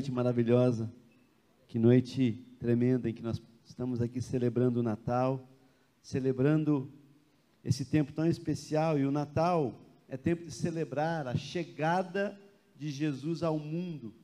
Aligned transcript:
noite 0.00 0.12
maravilhosa, 0.12 0.90
que 1.68 1.78
noite 1.78 2.42
tremenda 2.58 3.10
em 3.10 3.12
que 3.12 3.20
nós 3.20 3.42
estamos 3.66 4.00
aqui 4.00 4.18
celebrando 4.18 4.80
o 4.80 4.82
Natal, 4.82 5.46
celebrando 6.00 6.90
esse 7.62 7.84
tempo 7.84 8.10
tão 8.10 8.24
especial. 8.24 8.98
E 8.98 9.04
o 9.04 9.10
Natal 9.10 9.78
é 10.08 10.16
tempo 10.16 10.42
de 10.42 10.52
celebrar 10.52 11.26
a 11.26 11.36
chegada 11.36 12.40
de 12.74 12.88
Jesus 12.88 13.42
ao 13.42 13.58
mundo. 13.58 14.14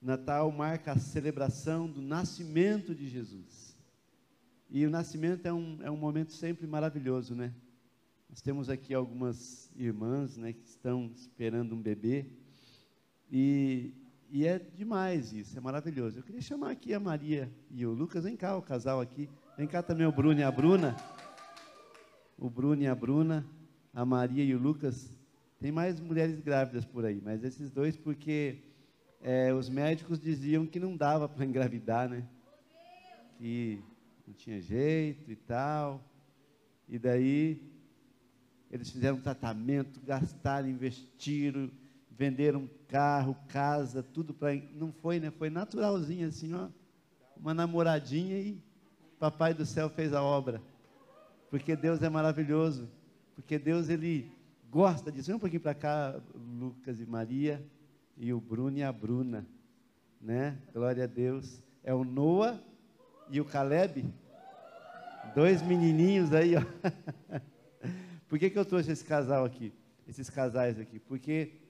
Natal 0.00 0.50
marca 0.50 0.92
a 0.92 0.98
celebração 0.98 1.86
do 1.86 2.00
nascimento 2.00 2.94
de 2.94 3.06
Jesus. 3.06 3.76
E 4.70 4.86
o 4.86 4.90
nascimento 4.90 5.44
é 5.44 5.52
um, 5.52 5.78
é 5.82 5.90
um 5.90 5.98
momento 5.98 6.32
sempre 6.32 6.66
maravilhoso, 6.66 7.34
né? 7.34 7.52
Nós 8.30 8.40
temos 8.40 8.70
aqui 8.70 8.94
algumas 8.94 9.70
irmãs, 9.76 10.38
né, 10.38 10.54
que 10.54 10.64
estão 10.64 11.12
esperando 11.14 11.74
um 11.74 11.82
bebê. 11.82 12.40
E, 13.34 13.94
e 14.30 14.46
é 14.46 14.58
demais 14.58 15.32
isso, 15.32 15.56
é 15.56 15.60
maravilhoso. 15.60 16.18
Eu 16.18 16.22
queria 16.22 16.42
chamar 16.42 16.70
aqui 16.70 16.92
a 16.92 17.00
Maria 17.00 17.50
e 17.70 17.86
o 17.86 17.94
Lucas. 17.94 18.24
Vem 18.24 18.36
cá, 18.36 18.54
o 18.58 18.60
casal 18.60 19.00
aqui. 19.00 19.26
Vem 19.56 19.66
cá 19.66 19.82
também 19.82 20.06
o 20.06 20.12
Bruno 20.12 20.38
e 20.38 20.42
a 20.42 20.50
Bruna. 20.50 20.94
O 22.38 22.50
Bruno 22.50 22.82
e 22.82 22.86
a 22.86 22.94
Bruna, 22.94 23.46
a 23.94 24.04
Maria 24.04 24.44
e 24.44 24.54
o 24.54 24.58
Lucas. 24.58 25.10
Tem 25.58 25.72
mais 25.72 25.98
mulheres 25.98 26.38
grávidas 26.40 26.84
por 26.84 27.06
aí, 27.06 27.22
mas 27.24 27.42
esses 27.42 27.70
dois 27.70 27.96
porque 27.96 28.58
é, 29.22 29.50
os 29.54 29.70
médicos 29.70 30.20
diziam 30.20 30.66
que 30.66 30.78
não 30.78 30.94
dava 30.94 31.26
para 31.26 31.46
engravidar, 31.46 32.10
né? 32.10 32.28
Que 33.38 33.82
não 34.26 34.34
tinha 34.34 34.60
jeito 34.60 35.30
e 35.30 35.36
tal. 35.36 36.04
E 36.86 36.98
daí 36.98 37.62
eles 38.70 38.90
fizeram 38.90 39.18
tratamento, 39.18 40.00
gastaram, 40.02 40.68
investiram, 40.68 41.70
venderam 42.22 42.70
carro, 42.86 43.36
casa, 43.48 44.00
tudo 44.00 44.32
para. 44.32 44.54
Não 44.74 44.92
foi, 44.92 45.18
né? 45.18 45.32
Foi 45.32 45.50
naturalzinho 45.50 46.28
assim, 46.28 46.54
ó. 46.54 46.68
Uma 47.36 47.52
namoradinha 47.52 48.38
e 48.38 48.62
Papai 49.18 49.52
do 49.52 49.66
céu 49.66 49.90
fez 49.90 50.12
a 50.12 50.22
obra. 50.22 50.62
Porque 51.50 51.74
Deus 51.74 52.00
é 52.00 52.08
maravilhoso. 52.08 52.88
Porque 53.34 53.58
Deus, 53.58 53.88
Ele 53.88 54.30
gosta 54.70 55.10
disso. 55.10 55.26
Vem 55.26 55.36
um 55.36 55.40
pouquinho 55.40 55.60
para 55.60 55.74
cá, 55.74 56.20
Lucas 56.60 57.00
e 57.00 57.06
Maria, 57.06 57.64
e 58.16 58.32
o 58.32 58.40
Bruno 58.40 58.78
e 58.78 58.84
a 58.84 58.92
Bruna. 58.92 59.44
Né? 60.20 60.56
Glória 60.72 61.02
a 61.04 61.08
Deus. 61.08 61.60
É 61.82 61.92
o 61.92 62.04
Noah 62.04 62.62
e 63.30 63.40
o 63.40 63.44
Caleb. 63.44 64.04
Dois 65.34 65.60
menininhos 65.60 66.32
aí, 66.32 66.54
ó. 66.54 66.62
Por 68.28 68.38
que, 68.38 68.48
que 68.48 68.58
eu 68.58 68.64
trouxe 68.64 68.92
esse 68.92 69.04
casal 69.04 69.44
aqui? 69.44 69.72
Esses 70.06 70.30
casais 70.30 70.78
aqui? 70.78 71.00
Porque 71.00 71.61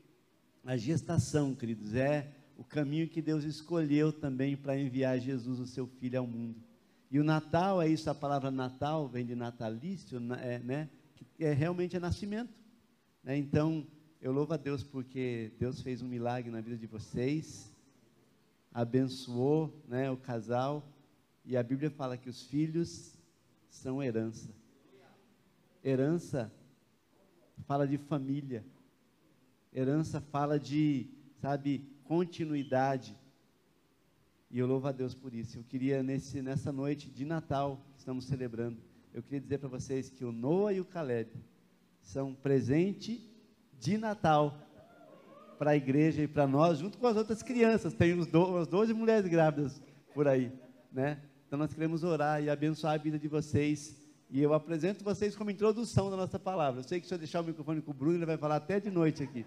a 0.65 0.77
gestação, 0.77 1.55
queridos, 1.55 1.95
é 1.95 2.33
o 2.57 2.65
caminho 2.65 3.09
que 3.09 3.21
Deus 3.21 3.45
escolheu 3.45 4.13
também 4.13 4.57
para 4.57 4.79
enviar 4.79 5.19
Jesus, 5.19 5.59
o 5.59 5.67
seu 5.67 5.87
filho, 5.87 6.19
ao 6.19 6.27
mundo. 6.27 6.63
E 7.11 7.19
o 7.19 7.25
Natal 7.25 7.83
é 7.83 7.89
isso, 7.89 8.09
a 8.09 8.15
palavra 8.15 8.51
Natal 8.51 9.09
vem 9.09 9.27
de 9.27 9.35
natalício, 9.35 10.19
é, 10.41 10.59
né? 10.61 10.89
Que 11.15 11.45
é, 11.45 11.53
realmente 11.53 11.97
é 11.97 12.01
nascimento. 12.01 12.53
Né? 13.23 13.37
Então, 13.37 13.87
eu 14.21 14.33
louvo 14.33 14.55
a 14.55 14.57
Deus 14.57 14.83
porque 14.85 15.53
Deus 15.59 15.81
fez 15.83 16.01
um 16.01 16.09
milagre 16.09 16.51
na 16.51 16.61
vida 16.61 16.77
de 16.77 16.87
vocês, 16.87 17.73
abençoou 18.73 19.83
né, 19.89 20.11
o 20.11 20.17
casal, 20.17 20.89
e 21.45 21.57
a 21.57 21.63
Bíblia 21.63 21.91
fala 21.91 22.17
que 22.17 22.31
os 22.31 22.47
filhos 22.47 23.19
são 23.69 24.03
herança. 24.03 24.49
Herança 25.85 26.53
fala 27.67 27.86
de 27.86 27.98
família. 27.98 28.65
Herança 29.75 30.21
fala 30.21 30.59
de, 30.59 31.09
sabe, 31.41 31.87
continuidade. 32.05 33.17
E 34.51 34.59
eu 34.59 34.67
louvo 34.67 34.87
a 34.87 34.93
Deus 34.93 35.15
por 35.15 35.33
isso. 35.33 35.59
Eu 35.59 35.65
queria, 35.65 36.03
nesse, 36.03 36.43
nessa 36.43 36.71
noite 36.71 37.09
de 37.09 37.25
Natal 37.25 37.81
que 37.93 38.01
estamos 38.01 38.27
celebrando, 38.27 38.79
eu 39.15 39.23
queria 39.23 39.41
dizer 39.41 39.59
para 39.59 39.69
vocês 39.69 40.11
que 40.11 40.25
o 40.25 40.33
Noah 40.33 40.75
e 40.75 40.81
o 40.81 40.85
Caleb 40.85 41.31
são 42.03 42.35
presente 42.35 43.27
de 43.79 43.97
Natal 43.97 44.59
para 45.59 45.71
a 45.71 45.77
igreja 45.77 46.23
e 46.23 46.29
para 46.29 46.47
nós, 46.47 46.79
junto 46.79 46.99
com 46.99 47.07
as 47.07 47.17
outras 47.17 47.43
crianças. 47.43 47.95
Tem 47.95 48.13
uns 48.13 48.27
do, 48.27 48.45
umas 48.45 48.67
12 48.67 48.93
mulheres 48.93 49.29
grávidas 49.29 49.81
por 50.13 50.29
aí, 50.29 50.53
né? 50.91 51.23
Então 51.47 51.59
nós 51.59 51.73
queremos 51.73 52.03
orar 52.03 52.43
e 52.43 52.51
abençoar 52.51 52.95
a 52.95 52.99
vida 52.99 53.19
de 53.19 53.29
vocês 53.29 54.02
e 54.33 54.43
eu 54.43 54.55
apresento 54.55 55.05
vocês 55.05 55.37
como 55.37 55.51
introdução 55.51 56.11
da 56.11 56.17
nossa 56.17 56.39
palavra. 56.39 56.81
Eu 56.81 56.85
sei 56.85 56.98
que 56.98 57.07
se 57.07 57.13
eu 57.13 57.19
deixar 57.19 57.43
o 57.43 57.45
microfone 57.45 57.83
com 57.83 57.91
o 57.91 57.95
Bruno, 57.95 58.17
ele 58.17 58.25
vai 58.25 58.39
falar 58.39 58.57
até 58.57 58.81
de 58.81 58.91
noite 58.91 59.23
aqui. 59.23 59.45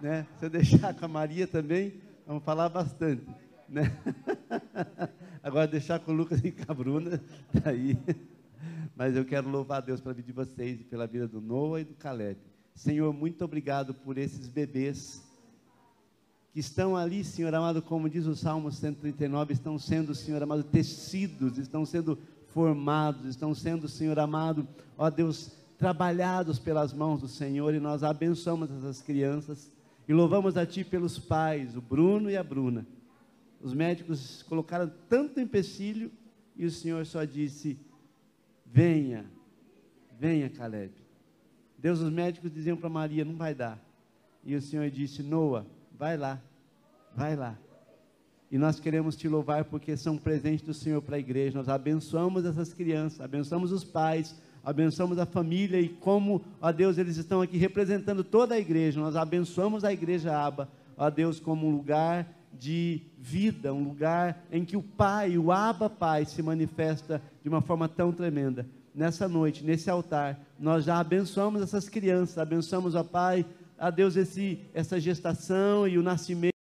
Né? 0.00 0.26
Se 0.38 0.46
eu 0.46 0.50
deixar 0.50 0.94
com 0.94 1.04
a 1.04 1.08
Maria 1.08 1.46
também, 1.46 2.00
vamos 2.26 2.42
falar 2.42 2.70
bastante. 2.70 3.26
Né? 3.68 3.82
Agora 5.44 5.66
deixar 5.66 6.00
com 6.00 6.12
o 6.12 6.14
Lucas 6.14 6.42
e 6.42 6.50
com 6.50 6.72
a 6.72 6.74
Bruna, 6.74 7.22
daí. 7.62 7.98
Mas 8.96 9.14
eu 9.14 9.26
quero 9.26 9.50
louvar 9.50 9.82
a 9.82 9.84
Deus 9.84 10.00
pela 10.00 10.14
vida 10.14 10.26
de 10.26 10.32
vocês 10.32 10.80
e 10.80 10.84
pela 10.84 11.06
vida 11.06 11.28
do 11.28 11.42
Noah 11.42 11.82
e 11.82 11.84
do 11.84 11.94
Caleb. 11.94 12.40
Senhor, 12.74 13.12
muito 13.12 13.44
obrigado 13.44 13.92
por 13.92 14.16
esses 14.16 14.48
bebês 14.48 15.22
que 16.54 16.60
estão 16.60 16.96
ali, 16.96 17.22
Senhor 17.22 17.54
amado, 17.54 17.82
como 17.82 18.08
diz 18.08 18.24
o 18.24 18.34
Salmo 18.34 18.72
139, 18.72 19.52
estão 19.52 19.78
sendo, 19.78 20.14
Senhor 20.14 20.42
amado, 20.42 20.64
tecidos, 20.64 21.58
estão 21.58 21.84
sendo 21.84 22.18
formados, 22.48 23.24
estão 23.26 23.54
sendo, 23.54 23.88
Senhor 23.88 24.18
amado, 24.18 24.66
ó 24.96 25.10
Deus, 25.10 25.52
trabalhados 25.78 26.58
pelas 26.58 26.92
mãos 26.92 27.20
do 27.20 27.28
Senhor 27.28 27.74
e 27.74 27.80
nós 27.80 28.02
abençoamos 28.02 28.70
essas 28.70 29.00
crianças 29.00 29.70
e 30.08 30.12
louvamos 30.12 30.56
a 30.56 30.66
Ti 30.66 30.84
pelos 30.84 31.18
pais, 31.18 31.76
o 31.76 31.80
Bruno 31.80 32.30
e 32.30 32.36
a 32.36 32.42
Bruna. 32.42 32.86
Os 33.60 33.74
médicos 33.74 34.42
colocaram 34.44 34.90
tanto 35.08 35.40
empecilho 35.40 36.10
e 36.56 36.64
o 36.64 36.70
Senhor 36.70 37.04
só 37.06 37.24
disse: 37.24 37.78
Venha, 38.64 39.26
venha, 40.18 40.48
Caleb. 40.48 40.92
Deus, 41.76 42.00
os 42.00 42.10
médicos 42.10 42.52
diziam 42.52 42.76
para 42.76 42.88
Maria: 42.88 43.24
Não 43.24 43.36
vai 43.36 43.54
dar. 43.54 43.78
E 44.44 44.54
o 44.54 44.62
Senhor 44.62 44.90
disse: 44.90 45.22
Noa, 45.22 45.66
vai 45.96 46.16
lá, 46.16 46.40
vai 47.14 47.36
lá. 47.36 47.56
E 48.50 48.56
nós 48.56 48.80
queremos 48.80 49.14
te 49.14 49.28
louvar 49.28 49.64
porque 49.64 49.96
são 49.96 50.16
presentes 50.16 50.64
do 50.64 50.72
Senhor 50.72 51.02
para 51.02 51.16
a 51.16 51.18
igreja. 51.18 51.58
Nós 51.58 51.68
abençoamos 51.68 52.44
essas 52.46 52.72
crianças, 52.72 53.20
abençoamos 53.20 53.72
os 53.72 53.84
pais, 53.84 54.34
abençoamos 54.64 55.18
a 55.18 55.26
família 55.26 55.78
e 55.80 55.88
como, 55.88 56.42
ó 56.60 56.72
Deus, 56.72 56.96
eles 56.96 57.18
estão 57.18 57.42
aqui 57.42 57.58
representando 57.58 58.24
toda 58.24 58.54
a 58.54 58.58
igreja. 58.58 59.00
Nós 59.00 59.16
abençoamos 59.16 59.84
a 59.84 59.92
igreja 59.92 60.34
Aba, 60.34 60.68
ó 60.96 61.10
Deus, 61.10 61.38
como 61.38 61.66
um 61.66 61.76
lugar 61.76 62.26
de 62.52 63.02
vida, 63.18 63.74
um 63.74 63.84
lugar 63.84 64.42
em 64.50 64.64
que 64.64 64.76
o 64.76 64.82
Pai, 64.82 65.36
o 65.36 65.52
Aba 65.52 65.90
Pai, 65.90 66.24
se 66.24 66.42
manifesta 66.42 67.22
de 67.42 67.48
uma 67.50 67.60
forma 67.60 67.86
tão 67.86 68.12
tremenda. 68.12 68.66
Nessa 68.94 69.28
noite, 69.28 69.62
nesse 69.62 69.90
altar, 69.90 70.40
nós 70.58 70.84
já 70.84 70.98
abençoamos 70.98 71.60
essas 71.62 71.88
crianças, 71.88 72.38
abençoamos, 72.38 72.94
ó 72.94 73.04
Pai, 73.04 73.44
a 73.78 73.90
Deus 73.90 74.16
esse, 74.16 74.58
essa 74.72 74.98
gestação 74.98 75.86
e 75.86 75.98
o 75.98 76.02
nascimento 76.02 76.57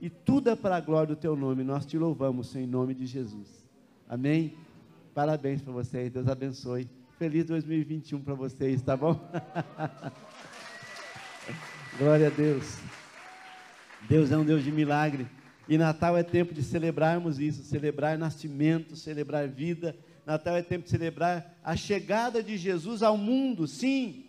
e 0.00 0.10
tudo 0.10 0.50
é 0.50 0.56
para 0.56 0.76
a 0.76 0.80
glória 0.80 1.14
do 1.14 1.16
teu 1.16 1.36
nome. 1.36 1.64
Nós 1.64 1.86
te 1.86 1.98
louvamos, 1.98 2.50
Senhor, 2.50 2.64
em 2.64 2.70
nome 2.70 2.94
de 2.94 3.06
Jesus. 3.06 3.66
Amém? 4.08 4.54
Parabéns 5.14 5.62
para 5.62 5.72
vocês, 5.72 6.12
Deus 6.12 6.28
abençoe. 6.28 6.88
Feliz 7.18 7.46
2021 7.46 8.20
para 8.20 8.34
vocês, 8.34 8.82
tá 8.82 8.96
bom? 8.96 9.18
Glória 11.98 12.26
a 12.26 12.30
Deus. 12.30 12.78
Deus 14.08 14.30
é 14.30 14.36
um 14.36 14.44
Deus 14.44 14.62
de 14.62 14.70
milagre. 14.70 15.26
E 15.68 15.78
Natal 15.78 16.16
é 16.16 16.22
tempo 16.22 16.52
de 16.52 16.62
celebrarmos 16.62 17.40
isso, 17.40 17.64
celebrar 17.64 18.18
nascimento, 18.18 18.94
celebrar 18.94 19.48
vida. 19.48 19.96
Natal 20.24 20.56
é 20.56 20.62
tempo 20.62 20.84
de 20.84 20.90
celebrar 20.90 21.56
a 21.64 21.74
chegada 21.74 22.42
de 22.42 22.56
Jesus 22.56 23.02
ao 23.02 23.16
mundo. 23.16 23.66
Sim, 23.66 24.26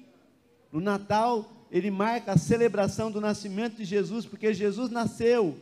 no 0.71 0.79
Natal 0.79 1.56
ele 1.71 1.91
marca 1.91 2.31
a 2.31 2.37
celebração 2.37 3.11
do 3.11 3.21
nascimento 3.21 3.75
de 3.75 3.85
Jesus, 3.85 4.25
porque 4.25 4.53
Jesus 4.53 4.89
nasceu, 4.89 5.57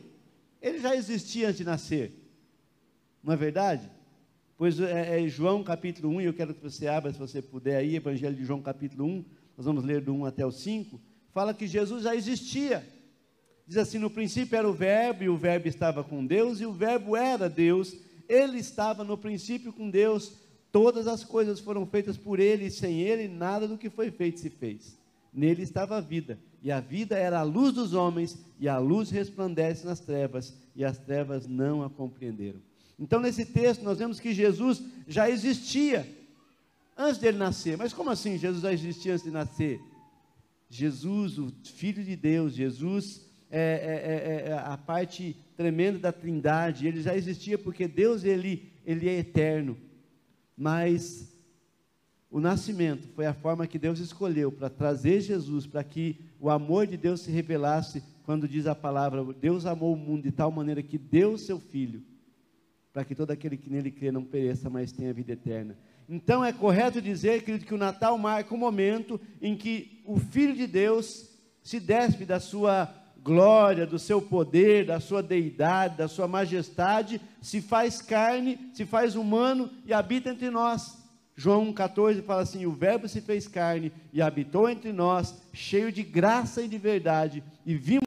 ele 0.60 0.78
já 0.78 0.94
existia 0.94 1.48
antes 1.48 1.58
de 1.58 1.64
nascer, 1.64 2.12
não 3.22 3.32
é 3.32 3.36
verdade? 3.36 3.90
Pois 4.56 4.80
é, 4.80 5.22
é 5.22 5.28
João 5.28 5.62
capítulo 5.62 6.08
1, 6.16 6.20
e 6.20 6.24
eu 6.24 6.32
quero 6.32 6.54
que 6.54 6.62
você 6.62 6.86
abra, 6.86 7.12
se 7.12 7.18
você 7.18 7.42
puder 7.42 7.76
aí, 7.76 7.96
Evangelho 7.96 8.36
de 8.36 8.44
João 8.44 8.62
capítulo 8.62 9.04
1, 9.04 9.24
nós 9.56 9.66
vamos 9.66 9.84
ler 9.84 10.00
do 10.00 10.14
1 10.14 10.26
até 10.26 10.46
o 10.46 10.52
5, 10.52 11.00
fala 11.32 11.52
que 11.52 11.66
Jesus 11.66 12.04
já 12.04 12.14
existia, 12.14 12.86
diz 13.66 13.76
assim, 13.76 13.98
no 13.98 14.08
princípio 14.08 14.56
era 14.56 14.68
o 14.68 14.72
verbo, 14.72 15.24
e 15.24 15.28
o 15.28 15.36
verbo 15.36 15.68
estava 15.68 16.02
com 16.04 16.24
Deus, 16.24 16.60
e 16.60 16.66
o 16.66 16.72
verbo 16.72 17.16
era 17.16 17.48
Deus, 17.48 17.96
ele 18.28 18.58
estava 18.58 19.04
no 19.04 19.18
princípio 19.18 19.72
com 19.72 19.90
Deus, 19.90 20.32
todas 20.72 21.06
as 21.06 21.24
coisas 21.24 21.60
foram 21.60 21.84
feitas 21.84 22.16
por 22.16 22.38
ele, 22.38 22.66
e 22.66 22.70
sem 22.70 23.00
ele 23.00 23.28
nada 23.28 23.66
do 23.66 23.76
que 23.76 23.90
foi 23.90 24.10
feito 24.10 24.40
se 24.40 24.50
fez. 24.50 24.98
Nele 25.36 25.62
estava 25.62 25.98
a 25.98 26.00
vida, 26.00 26.38
e 26.62 26.72
a 26.72 26.80
vida 26.80 27.14
era 27.14 27.40
a 27.40 27.42
luz 27.42 27.74
dos 27.74 27.92
homens, 27.92 28.38
e 28.58 28.66
a 28.66 28.78
luz 28.78 29.10
resplandece 29.10 29.86
nas 29.86 30.00
trevas, 30.00 30.56
e 30.74 30.82
as 30.82 30.96
trevas 30.96 31.46
não 31.46 31.82
a 31.82 31.90
compreenderam. 31.90 32.58
Então, 32.98 33.20
nesse 33.20 33.44
texto, 33.44 33.82
nós 33.82 33.98
vemos 33.98 34.18
que 34.18 34.32
Jesus 34.32 34.82
já 35.06 35.28
existia 35.28 36.08
antes 36.96 37.18
dele 37.18 37.36
nascer. 37.36 37.76
Mas 37.76 37.92
como 37.92 38.08
assim 38.08 38.38
Jesus 38.38 38.62
já 38.62 38.72
existia 38.72 39.12
antes 39.12 39.24
de 39.24 39.30
nascer? 39.30 39.78
Jesus, 40.70 41.38
o 41.38 41.52
Filho 41.62 42.02
de 42.02 42.16
Deus, 42.16 42.54
Jesus, 42.54 43.26
é, 43.50 43.60
é, 43.60 44.48
é, 44.48 44.50
é, 44.50 44.58
a 44.58 44.78
parte 44.78 45.36
tremenda 45.54 45.98
da 45.98 46.12
Trindade. 46.12 46.86
Ele 46.86 47.02
já 47.02 47.14
existia 47.14 47.58
porque 47.58 47.86
Deus 47.86 48.24
ele, 48.24 48.72
ele 48.86 49.06
é 49.06 49.18
eterno. 49.18 49.76
Mas 50.56 51.35
o 52.30 52.40
nascimento 52.40 53.08
foi 53.14 53.26
a 53.26 53.34
forma 53.34 53.66
que 53.66 53.78
Deus 53.78 53.98
escolheu 53.98 54.50
para 54.50 54.68
trazer 54.68 55.20
Jesus, 55.20 55.66
para 55.66 55.84
que 55.84 56.20
o 56.40 56.50
amor 56.50 56.86
de 56.86 56.96
Deus 56.96 57.20
se 57.20 57.30
revelasse 57.30 58.02
quando 58.24 58.48
diz 58.48 58.66
a 58.66 58.74
palavra: 58.74 59.24
Deus 59.40 59.64
amou 59.64 59.94
o 59.94 59.96
mundo 59.96 60.24
de 60.24 60.32
tal 60.32 60.50
maneira 60.50 60.82
que 60.82 60.98
deu 60.98 61.38
seu 61.38 61.60
Filho, 61.60 62.02
para 62.92 63.04
que 63.04 63.14
todo 63.14 63.30
aquele 63.30 63.56
que 63.56 63.70
nele 63.70 63.90
crê 63.90 64.10
não 64.10 64.24
pereça, 64.24 64.68
mas 64.68 64.92
tenha 64.92 65.12
vida 65.12 65.32
eterna. 65.32 65.76
Então 66.08 66.44
é 66.44 66.52
correto 66.52 67.00
dizer, 67.00 67.42
querido, 67.42 67.64
que 67.64 67.74
o 67.74 67.78
Natal 67.78 68.16
marca 68.18 68.54
o 68.54 68.58
momento 68.58 69.20
em 69.40 69.56
que 69.56 70.02
o 70.04 70.18
Filho 70.18 70.54
de 70.54 70.66
Deus 70.66 71.30
se 71.62 71.80
despe 71.80 72.24
da 72.24 72.38
sua 72.38 72.92
glória, 73.22 73.86
do 73.86 73.98
seu 73.98 74.22
poder, 74.22 74.86
da 74.86 75.00
sua 75.00 75.20
deidade, 75.20 75.96
da 75.96 76.06
sua 76.06 76.28
majestade, 76.28 77.20
se 77.40 77.60
faz 77.60 78.00
carne, 78.00 78.70
se 78.72 78.84
faz 78.84 79.16
humano 79.16 79.68
e 79.84 79.92
habita 79.92 80.30
entre 80.30 80.48
nós. 80.48 81.05
João 81.36 81.72
1,14 81.72 82.22
fala 82.22 82.40
assim: 82.42 82.64
O 82.64 82.72
Verbo 82.72 83.06
se 83.06 83.20
fez 83.20 83.46
carne 83.46 83.92
e 84.12 84.22
habitou 84.22 84.68
entre 84.68 84.90
nós, 84.90 85.36
cheio 85.52 85.92
de 85.92 86.02
graça 86.02 86.62
e 86.62 86.68
de 86.68 86.78
verdade, 86.78 87.44
e 87.64 87.74
vimos 87.74 88.04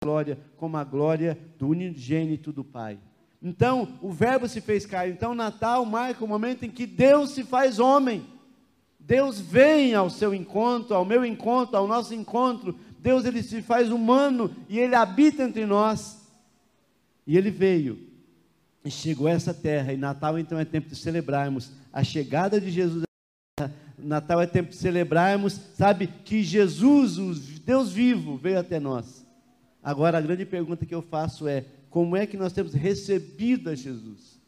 a 0.00 0.06
glória 0.06 0.38
como 0.56 0.78
a 0.78 0.84
glória 0.84 1.38
do 1.58 1.68
unigênito 1.68 2.50
do 2.50 2.64
Pai. 2.64 2.98
Então, 3.42 3.98
o 4.00 4.10
Verbo 4.10 4.48
se 4.48 4.60
fez 4.60 4.86
carne. 4.86 5.12
Então, 5.12 5.34
Natal 5.34 5.84
marca 5.84 6.24
o 6.24 6.28
momento 6.28 6.64
em 6.64 6.70
que 6.70 6.86
Deus 6.86 7.30
se 7.30 7.44
faz 7.44 7.78
homem. 7.78 8.26
Deus 8.98 9.40
vem 9.40 9.94
ao 9.94 10.08
seu 10.10 10.34
encontro, 10.34 10.94
ao 10.94 11.04
meu 11.04 11.24
encontro, 11.24 11.76
ao 11.76 11.86
nosso 11.86 12.14
encontro. 12.14 12.78
Deus 12.98 13.24
ele 13.24 13.42
se 13.42 13.62
faz 13.62 13.90
humano 13.90 14.54
e 14.68 14.78
ele 14.78 14.94
habita 14.94 15.42
entre 15.42 15.64
nós. 15.64 16.20
E 17.26 17.36
ele 17.36 17.50
veio 17.50 18.09
chegou 18.88 19.26
a 19.26 19.32
essa 19.32 19.52
terra. 19.52 19.92
E 19.92 19.96
Natal 19.96 20.38
então 20.38 20.58
é 20.58 20.64
tempo 20.64 20.88
de 20.88 20.96
celebrarmos 20.96 21.70
a 21.92 22.02
chegada 22.02 22.60
de 22.60 22.70
Jesus. 22.70 23.04
Natal 23.98 24.40
é 24.40 24.46
tempo 24.46 24.70
de 24.70 24.76
celebrarmos, 24.76 25.60
sabe, 25.74 26.06
que 26.06 26.42
Jesus, 26.42 27.18
o 27.18 27.34
Deus 27.60 27.92
vivo, 27.92 28.36
veio 28.36 28.58
até 28.58 28.80
nós. 28.80 29.26
Agora 29.82 30.16
a 30.16 30.20
grande 30.20 30.46
pergunta 30.46 30.86
que 30.86 30.94
eu 30.94 31.02
faço 31.02 31.46
é: 31.46 31.64
como 31.90 32.16
é 32.16 32.26
que 32.26 32.36
nós 32.36 32.52
temos 32.52 32.72
recebido 32.72 33.68
a 33.68 33.74
Jesus? 33.74 34.40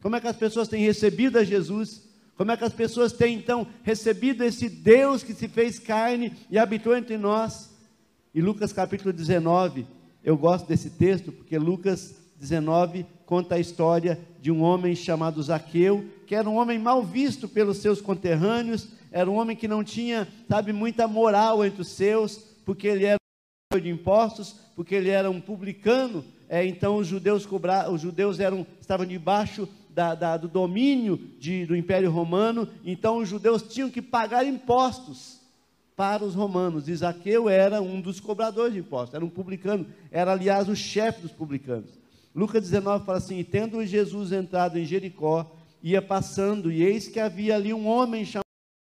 Como 0.00 0.16
é 0.16 0.20
que 0.20 0.26
as 0.26 0.36
pessoas 0.36 0.68
têm 0.68 0.84
recebido 0.84 1.38
a 1.38 1.44
Jesus? 1.44 2.08
Como 2.36 2.50
é 2.50 2.56
que 2.56 2.64
as 2.64 2.72
pessoas 2.72 3.12
têm 3.12 3.36
então 3.36 3.66
recebido 3.82 4.42
esse 4.42 4.68
Deus 4.68 5.22
que 5.22 5.34
se 5.34 5.48
fez 5.48 5.78
carne 5.78 6.32
e 6.50 6.58
habitou 6.58 6.96
entre 6.96 7.16
nós? 7.16 7.70
E 8.34 8.40
Lucas 8.40 8.72
capítulo 8.72 9.12
19, 9.12 9.86
eu 10.24 10.36
gosto 10.36 10.66
desse 10.66 10.90
texto 10.90 11.30
porque 11.30 11.58
Lucas 11.58 12.16
19 12.42 13.06
conta 13.24 13.54
a 13.54 13.60
história 13.60 14.18
de 14.40 14.50
um 14.50 14.62
homem 14.62 14.96
chamado 14.96 15.40
Zaqueu, 15.40 16.04
que 16.26 16.34
era 16.34 16.50
um 16.50 16.56
homem 16.56 16.76
mal 16.76 17.00
visto 17.00 17.48
pelos 17.48 17.78
seus 17.78 18.00
conterrâneos, 18.00 18.88
era 19.12 19.30
um 19.30 19.36
homem 19.36 19.56
que 19.56 19.68
não 19.68 19.84
tinha, 19.84 20.26
sabe, 20.48 20.72
muita 20.72 21.06
moral 21.06 21.64
entre 21.64 21.82
os 21.82 21.88
seus, 21.88 22.38
porque 22.64 22.88
ele 22.88 23.04
era 23.04 23.18
de 23.80 23.88
impostos, 23.88 24.56
porque 24.74 24.92
ele 24.96 25.08
era 25.08 25.30
um 25.30 25.40
publicano, 25.40 26.24
é, 26.48 26.66
então 26.66 26.96
os 26.96 27.06
judeus 27.06 27.46
cobrar, 27.46 27.88
os 27.92 28.00
judeus 28.00 28.40
eram 28.40 28.66
estavam 28.80 29.06
debaixo 29.06 29.68
da, 29.88 30.16
da, 30.16 30.36
do 30.36 30.48
domínio 30.48 31.16
de, 31.38 31.64
do 31.64 31.76
Império 31.76 32.10
Romano, 32.10 32.68
então 32.84 33.18
os 33.18 33.28
judeus 33.28 33.62
tinham 33.62 33.88
que 33.88 34.02
pagar 34.02 34.44
impostos 34.44 35.40
para 35.94 36.24
os 36.24 36.34
romanos. 36.34 36.88
E 36.88 36.96
Zaqueu 36.96 37.48
era 37.48 37.80
um 37.80 38.00
dos 38.00 38.18
cobradores 38.18 38.74
de 38.74 38.80
impostos, 38.80 39.14
era 39.14 39.24
um 39.24 39.30
publicano, 39.30 39.86
era 40.10 40.32
aliás 40.32 40.68
o 40.68 40.74
chefe 40.74 41.22
dos 41.22 41.30
publicanos. 41.30 42.01
Lucas 42.34 42.62
19 42.62 43.04
fala 43.04 43.18
assim: 43.18 43.42
tendo 43.44 43.84
Jesus 43.84 44.32
entrado 44.32 44.78
em 44.78 44.84
Jericó, 44.84 45.54
ia 45.82 46.00
passando, 46.00 46.70
e 46.70 46.82
eis 46.82 47.08
que 47.08 47.20
havia 47.20 47.56
ali 47.56 47.74
um 47.74 47.86
homem 47.86 48.24
chamado 48.24 48.42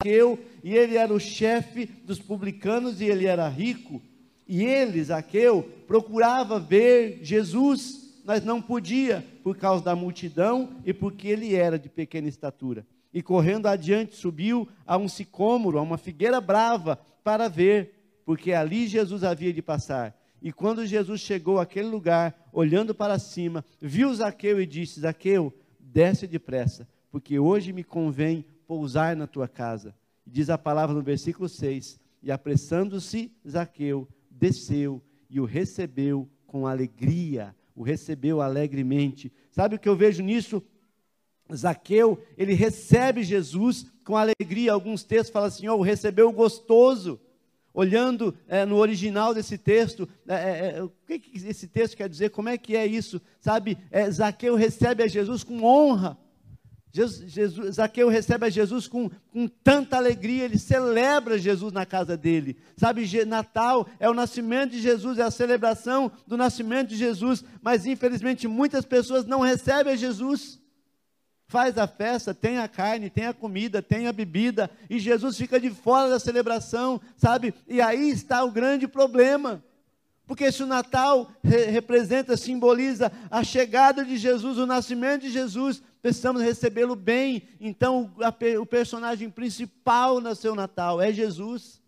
Zaqueu, 0.02 0.38
e 0.62 0.74
ele 0.74 0.96
era 0.96 1.12
o 1.12 1.20
chefe 1.20 1.86
dos 1.86 2.18
publicanos, 2.18 3.00
e 3.00 3.04
ele 3.04 3.26
era 3.26 3.48
rico. 3.48 4.02
E 4.46 4.64
ele, 4.64 5.04
Zaqueu, 5.04 5.68
procurava 5.86 6.58
ver 6.58 7.20
Jesus, 7.22 8.20
mas 8.24 8.42
não 8.42 8.62
podia, 8.62 9.24
por 9.42 9.56
causa 9.56 9.84
da 9.84 9.94
multidão 9.94 10.76
e 10.84 10.92
porque 10.92 11.28
ele 11.28 11.54
era 11.54 11.78
de 11.78 11.88
pequena 11.88 12.28
estatura. 12.28 12.86
E 13.12 13.22
correndo 13.22 13.66
adiante, 13.66 14.16
subiu 14.16 14.68
a 14.86 14.96
um 14.96 15.08
sicômoro, 15.08 15.78
a 15.78 15.82
uma 15.82 15.98
figueira 15.98 16.40
brava, 16.40 16.98
para 17.22 17.48
ver, 17.48 18.20
porque 18.24 18.52
ali 18.52 18.86
Jesus 18.86 19.24
havia 19.24 19.52
de 19.52 19.62
passar. 19.62 20.17
E 20.40 20.52
quando 20.52 20.86
Jesus 20.86 21.20
chegou 21.20 21.58
àquele 21.58 21.88
lugar, 21.88 22.48
olhando 22.52 22.94
para 22.94 23.18
cima, 23.18 23.64
viu 23.80 24.14
Zaqueu 24.14 24.60
e 24.60 24.66
disse: 24.66 25.00
Zaqueu, 25.00 25.52
desce 25.78 26.26
depressa, 26.26 26.88
porque 27.10 27.38
hoje 27.38 27.72
me 27.72 27.82
convém 27.82 28.44
pousar 28.66 29.16
na 29.16 29.26
tua 29.26 29.48
casa. 29.48 29.94
Diz 30.26 30.50
a 30.50 30.58
palavra 30.58 30.94
no 30.94 31.02
versículo 31.02 31.48
6: 31.48 31.98
E 32.22 32.30
apressando-se 32.30 33.32
Zaqueu, 33.48 34.06
desceu 34.30 35.02
e 35.28 35.40
o 35.40 35.44
recebeu 35.44 36.28
com 36.46 36.66
alegria, 36.66 37.54
o 37.74 37.82
recebeu 37.82 38.40
alegremente. 38.40 39.32
Sabe 39.50 39.76
o 39.76 39.78
que 39.78 39.88
eu 39.88 39.96
vejo 39.96 40.22
nisso? 40.22 40.62
Zaqueu, 41.54 42.22
ele 42.36 42.52
recebe 42.52 43.22
Jesus 43.22 43.86
com 44.04 44.16
alegria. 44.16 44.72
Alguns 44.72 45.02
textos 45.02 45.32
falam 45.32 45.48
assim: 45.48 45.68
oh, 45.68 45.76
o 45.76 45.82
recebeu 45.82 46.30
gostoso. 46.32 47.20
Olhando 47.78 48.34
é, 48.48 48.66
no 48.66 48.74
original 48.74 49.32
desse 49.32 49.56
texto, 49.56 50.08
é, 50.26 50.78
é, 50.78 50.82
o 50.82 50.90
que, 51.06 51.16
que, 51.16 51.46
esse 51.46 51.68
texto 51.68 51.96
quer 51.96 52.08
dizer? 52.08 52.30
Como 52.30 52.48
é 52.48 52.58
que 52.58 52.76
é 52.76 52.84
isso? 52.84 53.22
Sabe, 53.38 53.78
Zaqueu 54.10 54.56
recebe 54.56 55.04
a 55.04 55.06
Jesus 55.06 55.44
com 55.44 55.62
honra. 55.62 56.18
Jesus, 56.92 57.30
Jesus, 57.30 57.76
Zaqueu 57.76 58.08
recebe 58.08 58.46
a 58.46 58.50
Jesus 58.50 58.88
com, 58.88 59.08
com 59.32 59.46
tanta 59.46 59.96
alegria, 59.96 60.44
ele 60.44 60.58
celebra 60.58 61.38
Jesus 61.38 61.72
na 61.72 61.86
casa 61.86 62.16
dele. 62.16 62.56
Sabe, 62.76 63.06
Natal 63.24 63.86
é 64.00 64.10
o 64.10 64.14
nascimento 64.14 64.72
de 64.72 64.80
Jesus, 64.80 65.16
é 65.16 65.22
a 65.22 65.30
celebração 65.30 66.10
do 66.26 66.36
nascimento 66.36 66.88
de 66.88 66.96
Jesus, 66.96 67.44
mas 67.62 67.86
infelizmente 67.86 68.48
muitas 68.48 68.84
pessoas 68.84 69.24
não 69.24 69.38
recebem 69.38 69.92
a 69.92 69.96
Jesus. 69.96 70.60
Faz 71.48 71.78
a 71.78 71.86
festa, 71.86 72.34
tem 72.34 72.58
a 72.58 72.68
carne, 72.68 73.08
tem 73.08 73.24
a 73.24 73.32
comida, 73.32 73.80
tem 73.80 74.06
a 74.06 74.12
bebida, 74.12 74.70
e 74.88 74.98
Jesus 74.98 75.38
fica 75.38 75.58
de 75.58 75.70
fora 75.70 76.10
da 76.10 76.20
celebração, 76.20 77.00
sabe? 77.16 77.54
E 77.66 77.80
aí 77.80 78.10
está 78.10 78.44
o 78.44 78.52
grande 78.52 78.86
problema. 78.86 79.64
Porque 80.26 80.52
se 80.52 80.62
o 80.62 80.66
Natal 80.66 81.32
re 81.42 81.64
representa, 81.64 82.36
simboliza 82.36 83.10
a 83.30 83.42
chegada 83.42 84.04
de 84.04 84.18
Jesus, 84.18 84.58
o 84.58 84.66
nascimento 84.66 85.22
de 85.22 85.30
Jesus, 85.30 85.82
precisamos 86.02 86.42
recebê-lo 86.42 86.94
bem. 86.94 87.48
Então, 87.58 88.14
a, 88.20 88.28
o 88.60 88.66
personagem 88.66 89.30
principal 89.30 90.20
no 90.20 90.34
seu 90.34 90.54
Natal 90.54 91.00
é 91.00 91.10
Jesus. 91.10 91.80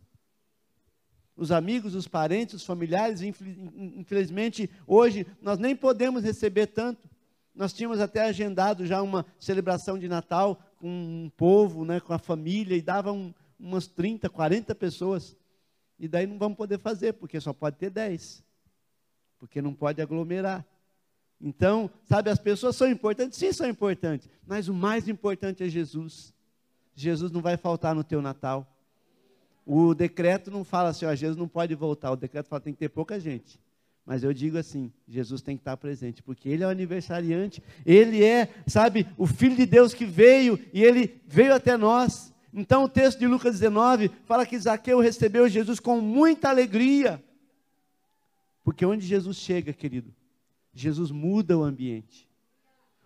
Os 1.36 1.52
amigos, 1.52 1.94
os 1.94 2.08
parentes, 2.08 2.54
os 2.54 2.64
familiares, 2.64 3.20
infelizmente, 3.20 4.70
hoje 4.86 5.26
nós 5.42 5.58
nem 5.58 5.76
podemos 5.76 6.24
receber 6.24 6.68
tanto. 6.68 7.10
Nós 7.60 7.74
tínhamos 7.74 8.00
até 8.00 8.22
agendado 8.22 8.86
já 8.86 9.02
uma 9.02 9.26
celebração 9.38 9.98
de 9.98 10.08
Natal 10.08 10.58
com 10.78 10.88
um 10.88 11.30
povo, 11.36 11.84
né, 11.84 12.00
com 12.00 12.14
a 12.14 12.18
família, 12.18 12.74
e 12.74 12.80
davam 12.80 13.34
umas 13.58 13.86
30, 13.86 14.30
40 14.30 14.74
pessoas. 14.74 15.36
E 15.98 16.08
daí 16.08 16.26
não 16.26 16.38
vamos 16.38 16.56
poder 16.56 16.78
fazer, 16.78 17.12
porque 17.12 17.38
só 17.38 17.52
pode 17.52 17.76
ter 17.76 17.90
10. 17.90 18.42
Porque 19.38 19.60
não 19.60 19.74
pode 19.74 20.00
aglomerar. 20.00 20.64
Então, 21.38 21.90
sabe, 22.06 22.30
as 22.30 22.38
pessoas 22.38 22.76
são 22.76 22.88
importantes? 22.88 23.38
Sim, 23.38 23.52
são 23.52 23.68
importantes. 23.68 24.26
Mas 24.46 24.66
o 24.66 24.72
mais 24.72 25.06
importante 25.06 25.62
é 25.62 25.68
Jesus. 25.68 26.32
Jesus 26.94 27.30
não 27.30 27.42
vai 27.42 27.58
faltar 27.58 27.94
no 27.94 28.02
teu 28.02 28.22
Natal. 28.22 28.66
O 29.66 29.92
decreto 29.94 30.50
não 30.50 30.64
fala 30.64 30.88
assim, 30.88 31.04
ó, 31.04 31.14
Jesus 31.14 31.36
não 31.36 31.46
pode 31.46 31.74
voltar. 31.74 32.10
O 32.10 32.16
decreto 32.16 32.48
fala 32.48 32.60
que 32.60 32.64
tem 32.64 32.72
que 32.72 32.80
ter 32.80 32.88
pouca 32.88 33.20
gente. 33.20 33.60
Mas 34.10 34.24
eu 34.24 34.34
digo 34.34 34.58
assim: 34.58 34.92
Jesus 35.06 35.40
tem 35.40 35.56
que 35.56 35.60
estar 35.60 35.76
presente, 35.76 36.20
porque 36.20 36.48
Ele 36.48 36.64
é 36.64 36.66
o 36.66 36.70
aniversariante, 36.70 37.62
Ele 37.86 38.24
é, 38.24 38.52
sabe, 38.66 39.06
o 39.16 39.24
Filho 39.24 39.54
de 39.54 39.64
Deus 39.64 39.94
que 39.94 40.04
veio 40.04 40.58
e 40.72 40.82
Ele 40.82 41.22
veio 41.28 41.54
até 41.54 41.76
nós. 41.76 42.34
Então 42.52 42.82
o 42.82 42.88
texto 42.88 43.20
de 43.20 43.28
Lucas 43.28 43.60
19 43.60 44.10
fala 44.24 44.44
que 44.44 44.58
Zaqueu 44.58 44.98
recebeu 44.98 45.48
Jesus 45.48 45.78
com 45.78 46.00
muita 46.00 46.48
alegria. 46.48 47.22
Porque 48.64 48.84
onde 48.84 49.06
Jesus 49.06 49.36
chega, 49.36 49.72
querido, 49.72 50.12
Jesus 50.74 51.12
muda 51.12 51.56
o 51.56 51.62
ambiente. 51.62 52.28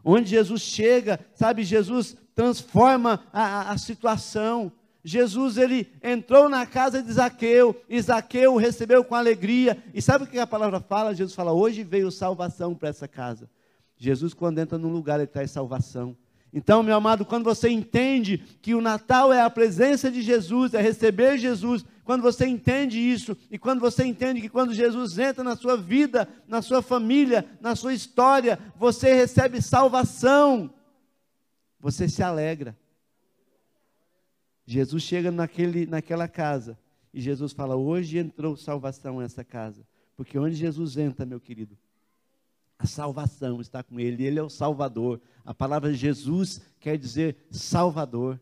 Onde 0.02 0.30
Jesus 0.30 0.62
chega, 0.62 1.20
sabe, 1.34 1.64
Jesus 1.64 2.16
transforma 2.34 3.22
a, 3.30 3.72
a 3.72 3.76
situação. 3.76 4.72
Jesus 5.04 5.58
ele 5.58 5.86
entrou 6.02 6.48
na 6.48 6.64
casa 6.64 7.02
de 7.02 7.12
Zaqueu, 7.12 7.78
e 7.88 8.00
Zaqueu 8.00 8.54
o 8.54 8.56
recebeu 8.56 9.04
com 9.04 9.14
alegria. 9.14 9.76
E 9.92 10.00
sabe 10.00 10.24
o 10.24 10.26
que 10.26 10.38
a 10.38 10.46
palavra 10.46 10.80
fala? 10.80 11.14
Jesus 11.14 11.34
fala: 11.34 11.52
hoje 11.52 11.84
veio 11.84 12.10
salvação 12.10 12.74
para 12.74 12.88
essa 12.88 13.06
casa. 13.06 13.50
Jesus, 13.98 14.32
quando 14.32 14.58
entra 14.58 14.78
num 14.78 14.90
lugar, 14.90 15.20
ele 15.20 15.26
traz 15.26 15.50
salvação. 15.50 16.16
Então, 16.52 16.82
meu 16.82 16.96
amado, 16.96 17.24
quando 17.24 17.44
você 17.44 17.68
entende 17.68 18.38
que 18.62 18.74
o 18.74 18.80
Natal 18.80 19.32
é 19.32 19.42
a 19.42 19.50
presença 19.50 20.10
de 20.10 20.22
Jesus, 20.22 20.72
é 20.72 20.80
receber 20.80 21.36
Jesus 21.36 21.84
quando 22.04 22.22
você 22.22 22.46
entende 22.46 22.98
isso, 22.98 23.36
e 23.50 23.58
quando 23.58 23.80
você 23.80 24.04
entende 24.04 24.40
que 24.40 24.48
quando 24.48 24.72
Jesus 24.72 25.18
entra 25.18 25.42
na 25.42 25.56
sua 25.56 25.76
vida, 25.76 26.28
na 26.46 26.62
sua 26.62 26.80
família, 26.80 27.44
na 27.60 27.74
sua 27.74 27.92
história, 27.92 28.58
você 28.76 29.14
recebe 29.14 29.60
salvação, 29.60 30.70
você 31.80 32.08
se 32.08 32.22
alegra. 32.22 32.76
Jesus 34.66 35.02
chega 35.02 35.30
naquele, 35.30 35.86
naquela 35.86 36.26
casa 36.26 36.78
e 37.12 37.20
Jesus 37.20 37.52
fala: 37.52 37.76
Hoje 37.76 38.18
entrou 38.18 38.56
salvação 38.56 39.20
nessa 39.20 39.44
casa. 39.44 39.86
Porque 40.16 40.38
onde 40.38 40.54
Jesus 40.54 40.96
entra, 40.96 41.26
meu 41.26 41.40
querido, 41.40 41.76
a 42.78 42.86
salvação 42.86 43.60
está 43.60 43.82
com 43.82 43.98
ele, 43.98 44.24
ele 44.24 44.38
é 44.38 44.42
o 44.42 44.50
Salvador. 44.50 45.20
A 45.44 45.54
palavra 45.54 45.92
Jesus 45.92 46.60
quer 46.80 46.98
dizer 46.98 47.36
Salvador. 47.50 48.40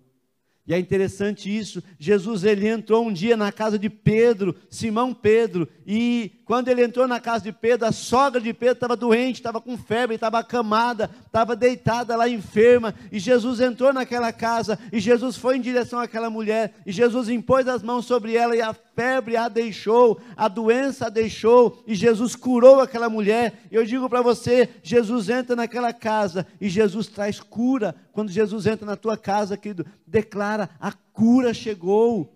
E 0.64 0.72
é 0.72 0.78
interessante 0.78 1.54
isso. 1.54 1.82
Jesus 1.98 2.44
ele 2.44 2.68
entrou 2.68 3.04
um 3.04 3.12
dia 3.12 3.36
na 3.36 3.50
casa 3.50 3.76
de 3.76 3.90
Pedro, 3.90 4.54
Simão 4.70 5.12
Pedro, 5.12 5.68
e 5.84 6.30
quando 6.44 6.68
ele 6.68 6.84
entrou 6.84 7.08
na 7.08 7.18
casa 7.18 7.44
de 7.44 7.52
Pedro, 7.52 7.88
a 7.88 7.92
sogra 7.92 8.40
de 8.40 8.52
Pedro 8.52 8.74
estava 8.74 8.94
doente, 8.94 9.36
estava 9.36 9.60
com 9.60 9.76
febre, 9.76 10.14
estava 10.14 10.38
acamada, 10.38 11.10
estava 11.26 11.56
deitada 11.56 12.14
lá 12.14 12.28
enferma, 12.28 12.94
e 13.10 13.18
Jesus 13.18 13.58
entrou 13.60 13.92
naquela 13.92 14.32
casa, 14.32 14.78
e 14.92 15.00
Jesus 15.00 15.36
foi 15.36 15.56
em 15.56 15.60
direção 15.60 15.98
àquela 15.98 16.30
mulher, 16.30 16.74
e 16.86 16.92
Jesus 16.92 17.28
impôs 17.28 17.66
as 17.66 17.82
mãos 17.82 18.04
sobre 18.04 18.36
ela, 18.36 18.54
e 18.54 18.60
a 18.60 18.72
febre 18.94 19.36
a 19.36 19.48
deixou, 19.48 20.20
a 20.36 20.46
doença 20.46 21.06
a 21.06 21.10
deixou, 21.10 21.82
e 21.86 21.94
Jesus 21.94 22.36
curou 22.36 22.80
aquela 22.80 23.08
mulher. 23.08 23.62
Eu 23.70 23.84
digo 23.84 24.08
para 24.08 24.22
você: 24.22 24.68
Jesus 24.82 25.28
entra 25.28 25.56
naquela 25.56 25.92
casa, 25.92 26.46
e 26.60 26.68
Jesus 26.68 27.06
traz 27.08 27.40
cura. 27.40 27.94
Quando 28.12 28.30
Jesus 28.30 28.66
entra 28.66 28.84
na 28.84 28.96
tua 28.96 29.16
casa, 29.16 29.56
querido, 29.56 29.86
declara: 30.06 30.68
a 30.78 30.92
cura 30.92 31.52
chegou. 31.52 32.32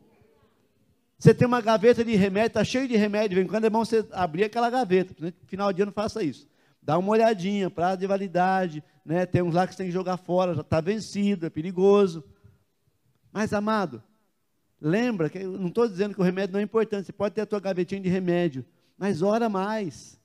Você 1.18 1.32
tem 1.32 1.46
uma 1.46 1.60
gaveta 1.60 2.04
de 2.04 2.14
remédio, 2.14 2.48
está 2.48 2.64
cheio 2.64 2.88
de 2.88 2.96
remédio, 2.96 3.36
vem 3.36 3.46
quando 3.46 3.64
é 3.64 3.70
bom 3.70 3.84
você 3.84 4.06
abrir 4.12 4.44
aquela 4.44 4.68
gaveta. 4.68 5.14
No 5.18 5.32
final 5.46 5.72
de 5.72 5.82
ano 5.82 5.92
faça 5.92 6.22
isso. 6.22 6.46
Dá 6.82 6.98
uma 6.98 7.10
olhadinha, 7.10 7.70
prazo 7.70 7.98
de 7.98 8.06
validade, 8.06 8.84
né? 9.04 9.24
tem 9.24 9.42
uns 9.42 9.54
lá 9.54 9.66
que 9.66 9.72
você 9.72 9.78
tem 9.78 9.86
que 9.86 9.92
jogar 9.92 10.18
fora, 10.18 10.54
já 10.54 10.60
está 10.60 10.80
vencido, 10.80 11.46
é 11.46 11.50
perigoso. 11.50 12.22
Mas, 13.32 13.52
amado, 13.52 14.02
lembra 14.80 15.30
que 15.30 15.38
eu 15.38 15.52
não 15.52 15.68
estou 15.68 15.88
dizendo 15.88 16.14
que 16.14 16.20
o 16.20 16.24
remédio 16.24 16.52
não 16.52 16.60
é 16.60 16.62
importante, 16.62 17.06
você 17.06 17.12
pode 17.12 17.34
ter 17.34 17.40
a 17.40 17.46
tua 17.46 17.60
gavetinha 17.60 18.00
de 18.00 18.08
remédio, 18.08 18.64
mas 18.96 19.22
ora 19.22 19.48
mais 19.48 20.15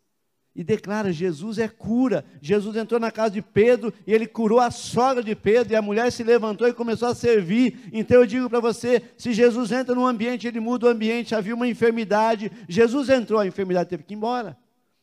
e 0.56 0.64
declara: 0.64 1.12
Jesus 1.12 1.58
é 1.58 1.68
cura. 1.68 2.26
Jesus 2.42 2.76
entrou 2.76 3.00
na 3.00 3.12
casa 3.12 3.32
de 3.32 3.42
Pedro 3.42 3.94
e 4.06 4.14
ele 4.14 4.28
curou 4.28 4.60
a 4.60 4.72
sogra 4.72 5.24
de 5.24 5.36
Pedro, 5.36 5.74
e 5.74 5.76
a 5.76 5.82
mulher 5.82 6.12
se 6.12 6.24
levantou 6.24 6.68
e 6.68 6.74
começou 6.74 7.08
a 7.08 7.16
servir. 7.16 7.90
Então 7.92 8.18
eu 8.18 8.26
digo 8.26 8.50
para 8.50 8.60
você: 8.60 9.02
se 9.18 9.34
Jesus 9.34 9.72
entra 9.72 9.96
num 9.96 10.06
ambiente, 10.06 10.48
ele 10.48 10.60
muda 10.60 10.88
o 10.88 10.90
ambiente. 10.90 11.36
Havia 11.36 11.56
uma 11.56 11.68
enfermidade, 11.68 12.52
Jesus 12.68 13.10
entrou, 13.10 13.40
a 13.40 13.48
enfermidade 13.48 13.90
teve 13.90 14.04
que 14.04 14.14
ir 14.14 14.18
embora. 14.18 14.58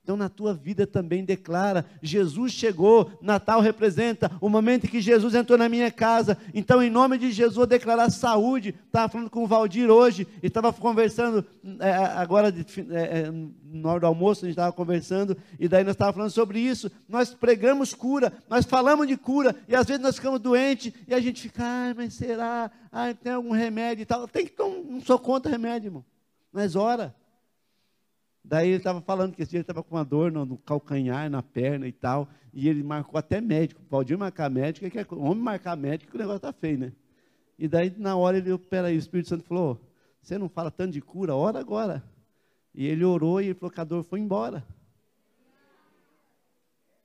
Então, 0.08 0.16
na 0.16 0.30
tua 0.30 0.54
vida 0.54 0.86
também 0.86 1.22
declara: 1.22 1.84
Jesus 2.02 2.52
chegou, 2.52 3.10
Natal 3.20 3.60
representa 3.60 4.32
o 4.40 4.48
momento 4.48 4.86
em 4.86 4.88
que 4.88 5.02
Jesus 5.02 5.34
entrou 5.34 5.58
na 5.58 5.68
minha 5.68 5.90
casa. 5.90 6.38
Então, 6.54 6.82
em 6.82 6.88
nome 6.88 7.18
de 7.18 7.30
Jesus, 7.30 7.56
vou 7.56 7.66
declarar 7.66 8.08
saúde. 8.08 8.74
Estava 8.86 9.12
falando 9.12 9.28
com 9.28 9.44
o 9.44 9.46
Valdir 9.46 9.90
hoje, 9.90 10.26
e 10.42 10.46
estava 10.46 10.72
conversando 10.72 11.44
é, 11.78 11.92
agora, 11.92 12.50
de, 12.50 12.64
é, 12.90 13.18
é, 13.18 13.32
na 13.70 13.90
hora 13.90 14.00
do 14.00 14.06
almoço, 14.06 14.46
a 14.46 14.48
gente 14.48 14.54
estava 14.54 14.72
conversando, 14.72 15.36
e 15.60 15.68
daí 15.68 15.84
nós 15.84 15.92
estávamos 15.92 16.16
falando 16.16 16.30
sobre 16.30 16.58
isso. 16.58 16.90
Nós 17.06 17.34
pregamos 17.34 17.92
cura, 17.92 18.32
nós 18.48 18.64
falamos 18.64 19.06
de 19.06 19.16
cura, 19.18 19.54
e 19.68 19.76
às 19.76 19.86
vezes 19.86 20.02
nós 20.02 20.14
ficamos 20.14 20.40
doentes, 20.40 20.90
e 21.06 21.12
a 21.12 21.20
gente 21.20 21.42
fica, 21.42 21.62
ai, 21.62 21.92
mas 21.92 22.14
será? 22.14 22.70
Ai, 22.90 23.12
tem 23.12 23.34
algum 23.34 23.52
remédio 23.52 24.04
e 24.04 24.06
tal. 24.06 24.26
Tem 24.26 24.46
que, 24.46 24.58
não, 24.58 24.84
não 24.84 25.00
sou 25.02 25.18
contra 25.18 25.52
remédio, 25.52 25.88
irmão. 25.88 26.04
Mas 26.50 26.74
ora. 26.76 27.14
Daí 28.48 28.68
ele 28.68 28.78
estava 28.78 29.02
falando 29.02 29.34
que 29.34 29.42
esse 29.42 29.50
dia 29.50 29.58
ele 29.58 29.62
estava 29.62 29.82
com 29.82 29.94
uma 29.94 30.04
dor 30.06 30.32
no, 30.32 30.46
no, 30.46 30.56
calcanhar, 30.56 31.28
na 31.28 31.42
perna 31.42 31.86
e 31.86 31.92
tal, 31.92 32.26
e 32.50 32.66
ele 32.66 32.82
marcou 32.82 33.18
até 33.18 33.42
médico. 33.42 33.82
Valdir 33.90 34.16
marcar 34.16 34.48
médico, 34.48 34.88
que 34.88 34.98
é 34.98 35.06
homem 35.10 35.42
marcar 35.42 35.76
médico, 35.76 36.10
que 36.10 36.16
o 36.16 36.18
negócio 36.18 36.38
está 36.38 36.50
feio, 36.50 36.78
né? 36.78 36.92
E 37.58 37.68
daí, 37.68 37.94
na 37.98 38.16
hora, 38.16 38.38
ele, 38.38 38.56
peraí, 38.56 38.96
o 38.96 38.98
Espírito 38.98 39.28
Santo 39.28 39.44
falou, 39.44 39.78
você 40.22 40.38
não 40.38 40.48
fala 40.48 40.70
tanto 40.70 40.92
de 40.92 41.02
cura, 41.02 41.34
ora 41.34 41.60
agora. 41.60 42.02
E 42.74 42.86
ele 42.86 43.04
orou 43.04 43.38
e 43.38 43.48
ele 43.48 43.54
falou 43.54 43.70
que 43.70 43.80
a 43.82 43.84
dor 43.84 44.02
foi 44.02 44.18
embora. 44.18 44.64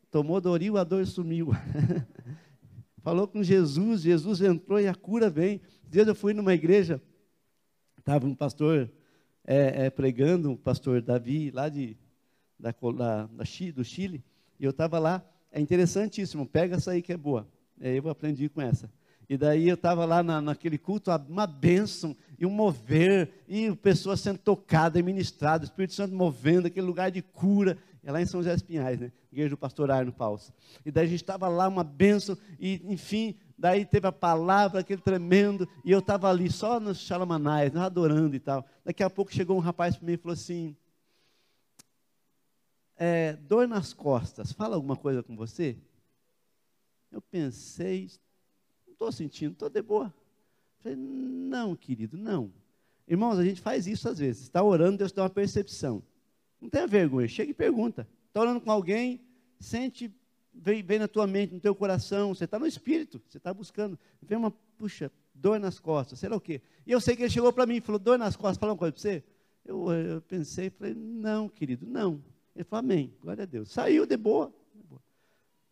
Tomou 0.09 0.39
Doril, 0.39 0.77
a 0.77 0.85
dor 0.85 1.05
sumiu. 1.05 1.49
Falou 3.03 3.27
com 3.27 3.43
Jesus, 3.43 4.03
Jesus 4.03 4.39
entrou 4.39 4.79
e 4.79 4.87
a 4.87 4.95
cura 4.95 5.29
vem. 5.29 5.59
Dias 5.89 6.07
eu 6.07 6.15
fui 6.15 6.33
numa 6.33 6.53
igreja, 6.53 7.01
estava 7.99 8.25
um 8.25 8.33
pastor 8.33 8.89
é, 9.45 9.85
é, 9.85 9.89
pregando, 9.89 10.51
o 10.51 10.57
pastor 10.57 11.01
Davi, 11.01 11.51
lá 11.51 11.69
de, 11.69 11.97
da, 12.59 12.71
da, 12.71 13.25
da 13.25 13.43
do 13.73 13.83
Chile, 13.83 14.23
e 14.59 14.63
eu 14.65 14.71
estava 14.71 14.99
lá, 14.99 15.23
é 15.51 15.59
interessantíssimo, 15.59 16.45
pega 16.45 16.75
essa 16.75 16.91
aí 16.91 17.01
que 17.01 17.13
é 17.13 17.17
boa, 17.17 17.47
é, 17.79 17.97
eu 17.97 18.09
aprendi 18.09 18.49
com 18.49 18.61
essa. 18.61 18.89
E 19.29 19.37
daí 19.37 19.69
eu 19.69 19.75
estava 19.75 20.05
lá 20.05 20.21
na, 20.21 20.41
naquele 20.41 20.77
culto, 20.77 21.09
uma 21.29 21.47
bênção 21.47 22.15
e 22.37 22.45
um 22.45 22.49
mover, 22.49 23.29
e 23.47 23.73
pessoas 23.75 24.19
sendo 24.19 24.37
tocadas 24.37 24.99
e 24.99 25.03
ministradas, 25.03 25.67
o 25.67 25.71
Espírito 25.71 25.93
Santo 25.93 26.13
movendo, 26.13 26.67
aquele 26.67 26.85
lugar 26.85 27.09
de 27.09 27.21
cura, 27.21 27.77
é 28.03 28.11
lá 28.11 28.21
em 28.21 28.25
São 28.25 28.41
José 28.41 28.53
dos 28.53 28.63
Pinhais, 28.63 28.99
né? 28.99 29.11
Igreja 29.31 29.51
do 29.51 29.57
pastor 29.57 29.89
Arno 29.89 30.11
Paus. 30.11 30.51
E 30.85 30.91
daí 30.91 31.05
a 31.05 31.07
gente 31.07 31.21
estava 31.21 31.47
lá, 31.47 31.67
uma 31.69 31.85
bênção, 31.85 32.37
e 32.59 32.81
enfim, 32.85 33.35
daí 33.63 33.85
teve 33.85 34.05
a 34.05 34.11
palavra, 34.11 34.81
aquele 34.81 35.01
tremendo, 35.01 35.65
e 35.85 35.91
eu 35.93 35.99
estava 35.99 36.29
ali 36.29 36.51
só 36.51 36.81
nos 36.81 36.97
xalamanais, 36.97 37.73
adorando 37.77 38.35
e 38.35 38.39
tal. 38.39 38.67
Daqui 38.83 39.01
a 39.01 39.09
pouco 39.09 39.31
chegou 39.31 39.55
um 39.55 39.61
rapaz 39.61 39.95
para 39.95 40.05
mim 40.05 40.15
e 40.15 40.17
falou 40.17 40.33
assim: 40.33 40.75
é, 42.97 43.37
dor 43.37 43.65
nas 43.65 43.93
costas, 43.93 44.51
fala 44.51 44.75
alguma 44.75 44.97
coisa 44.97 45.23
com 45.23 45.33
você? 45.37 45.77
Eu 47.09 47.21
pensei, 47.21 48.11
não 48.85 48.91
estou 48.91 49.13
sentindo, 49.13 49.53
estou 49.53 49.69
de 49.69 49.81
boa. 49.81 50.13
Falei, 50.79 50.97
não, 50.97 51.73
querido, 51.73 52.17
não. 52.17 52.51
Irmãos, 53.07 53.39
a 53.39 53.45
gente 53.45 53.61
faz 53.61 53.87
isso 53.87 54.09
às 54.09 54.19
vezes. 54.19 54.41
Está 54.41 54.61
orando, 54.61 54.97
Deus 54.97 55.13
dá 55.13 55.23
uma 55.23 55.29
percepção. 55.29 56.03
Não 56.59 56.69
tenha 56.69 56.85
vergonha, 56.85 57.29
chega 57.29 57.51
e 57.51 57.53
pergunta. 57.53 58.05
Está 58.27 58.41
orando 58.41 58.59
com 58.59 58.71
alguém, 58.71 59.21
sente 59.57 60.13
vem, 60.53 60.83
vem 60.83 60.99
na 60.99 61.07
tua 61.07 61.25
mente, 61.25 61.53
no 61.53 61.59
teu 61.59 61.73
coração, 61.73 62.33
você 62.33 62.45
está 62.45 62.59
no 62.59 62.67
espírito, 62.67 63.21
você 63.27 63.37
está 63.37 63.53
buscando, 63.53 63.97
vem 64.21 64.37
uma, 64.37 64.51
puxa, 64.77 65.11
dor 65.33 65.59
nas 65.59 65.79
costas, 65.79 66.19
sei 66.19 66.29
lá 66.29 66.35
o 66.35 66.41
quê. 66.41 66.61
E 66.85 66.91
eu 66.91 67.01
sei 67.01 67.15
que 67.15 67.23
ele 67.23 67.29
chegou 67.29 67.51
para 67.51 67.65
mim 67.65 67.77
e 67.77 67.81
falou, 67.81 67.99
dor 67.99 68.17
nas 68.17 68.35
costas, 68.35 68.57
fala 68.57 68.73
uma 68.73 68.77
coisa 68.77 68.93
para 68.93 69.01
você. 69.01 69.23
Eu, 69.65 69.91
eu 69.91 70.21
pensei, 70.21 70.69
falei, 70.69 70.93
não, 70.93 71.47
querido, 71.47 71.85
não. 71.87 72.21
Ele 72.55 72.63
falou, 72.63 72.83
amém, 72.83 73.13
glória 73.21 73.43
a 73.43 73.45
Deus. 73.45 73.71
Saiu 73.71 74.05
de 74.05 74.17
boa. 74.17 74.53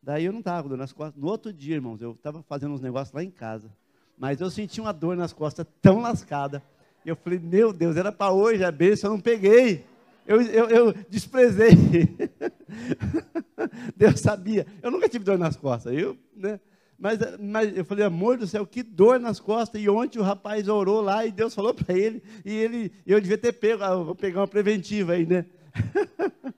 Daí 0.02 0.26
eu 0.26 0.32
não 0.32 0.40
estava 0.40 0.64
com 0.64 0.70
dor 0.70 0.78
nas 0.78 0.92
costas. 0.92 1.22
No 1.22 1.28
outro 1.28 1.54
dia, 1.54 1.76
irmãos, 1.76 2.02
eu 2.02 2.14
estava 2.14 2.42
fazendo 2.44 2.74
uns 2.74 2.82
negócios 2.82 3.14
lá 3.14 3.24
em 3.24 3.30
casa. 3.30 3.72
Mas 4.18 4.42
eu 4.42 4.50
senti 4.50 4.82
uma 4.82 4.92
dor 4.92 5.16
nas 5.16 5.32
costas 5.32 5.66
tão 5.82 6.00
lascada. 6.02 6.64
Eu 7.06 7.16
falei, 7.16 7.40
meu 7.40 7.72
Deus, 7.72 7.98
era 7.98 8.12
para 8.12 8.32
hoje 8.32 8.64
a 8.64 8.72
bênção, 8.72 9.12
eu 9.12 9.14
não 9.16 9.22
peguei. 9.22 9.86
Eu, 10.26 10.42
eu, 10.42 10.70
eu 10.70 10.94
desprezei. 11.10 11.72
Deus 13.96 14.20
sabia. 14.20 14.66
Eu 14.82 14.92
nunca 14.92 15.08
tive 15.10 15.24
dor 15.26 15.38
nas 15.38 15.56
costas. 15.56 15.94
Eu, 15.94 16.18
né? 16.36 16.60
Mas, 16.98 17.20
mas 17.40 17.76
eu 17.76 17.84
falei, 17.84 18.06
amor 18.06 18.38
do 18.38 18.46
céu, 18.46 18.66
que 18.66 18.84
dor 18.84 19.20
nas 19.20 19.40
costas. 19.40 19.82
E 19.82 19.90
ontem 19.90 20.20
o 20.20 20.24
rapaz 20.24 20.68
orou 20.68 21.02
lá 21.02 21.26
e 21.26 21.32
Deus 21.32 21.56
falou 21.56 21.74
para 21.74 21.98
ele. 21.98 22.22
E 22.46 22.52
ele, 22.52 22.92
eu 23.06 23.20
devia 23.20 23.38
ter 23.38 23.54
pego, 23.54 23.84
ah, 23.84 23.96
vou 23.96 24.16
pegar 24.16 24.42
uma 24.42 24.48
preventiva 24.48 25.14
aí, 25.14 25.26
né? 25.26 25.46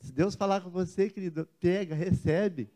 Se 0.00 0.12
Deus 0.12 0.34
falar 0.34 0.60
com 0.60 0.70
você, 0.70 1.08
querido, 1.08 1.46
pega, 1.60 1.94
recebe. 1.94 2.68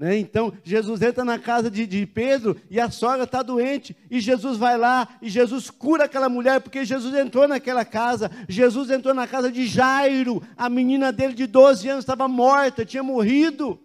Né? 0.00 0.16
Então, 0.16 0.50
Jesus 0.64 1.02
entra 1.02 1.22
na 1.26 1.38
casa 1.38 1.70
de, 1.70 1.86
de 1.86 2.06
Pedro 2.06 2.56
e 2.70 2.80
a 2.80 2.90
sogra 2.90 3.24
está 3.24 3.42
doente. 3.42 3.94
E 4.10 4.18
Jesus 4.18 4.56
vai 4.56 4.78
lá 4.78 5.06
e 5.20 5.28
Jesus 5.28 5.68
cura 5.68 6.04
aquela 6.04 6.26
mulher, 6.26 6.58
porque 6.62 6.86
Jesus 6.86 7.14
entrou 7.14 7.46
naquela 7.46 7.84
casa. 7.84 8.30
Jesus 8.48 8.88
entrou 8.88 9.12
na 9.12 9.26
casa 9.26 9.52
de 9.52 9.66
Jairo. 9.66 10.42
A 10.56 10.70
menina 10.70 11.12
dele 11.12 11.34
de 11.34 11.46
12 11.46 11.86
anos 11.86 12.02
estava 12.04 12.26
morta, 12.26 12.82
tinha 12.82 13.02
morrido. 13.02 13.78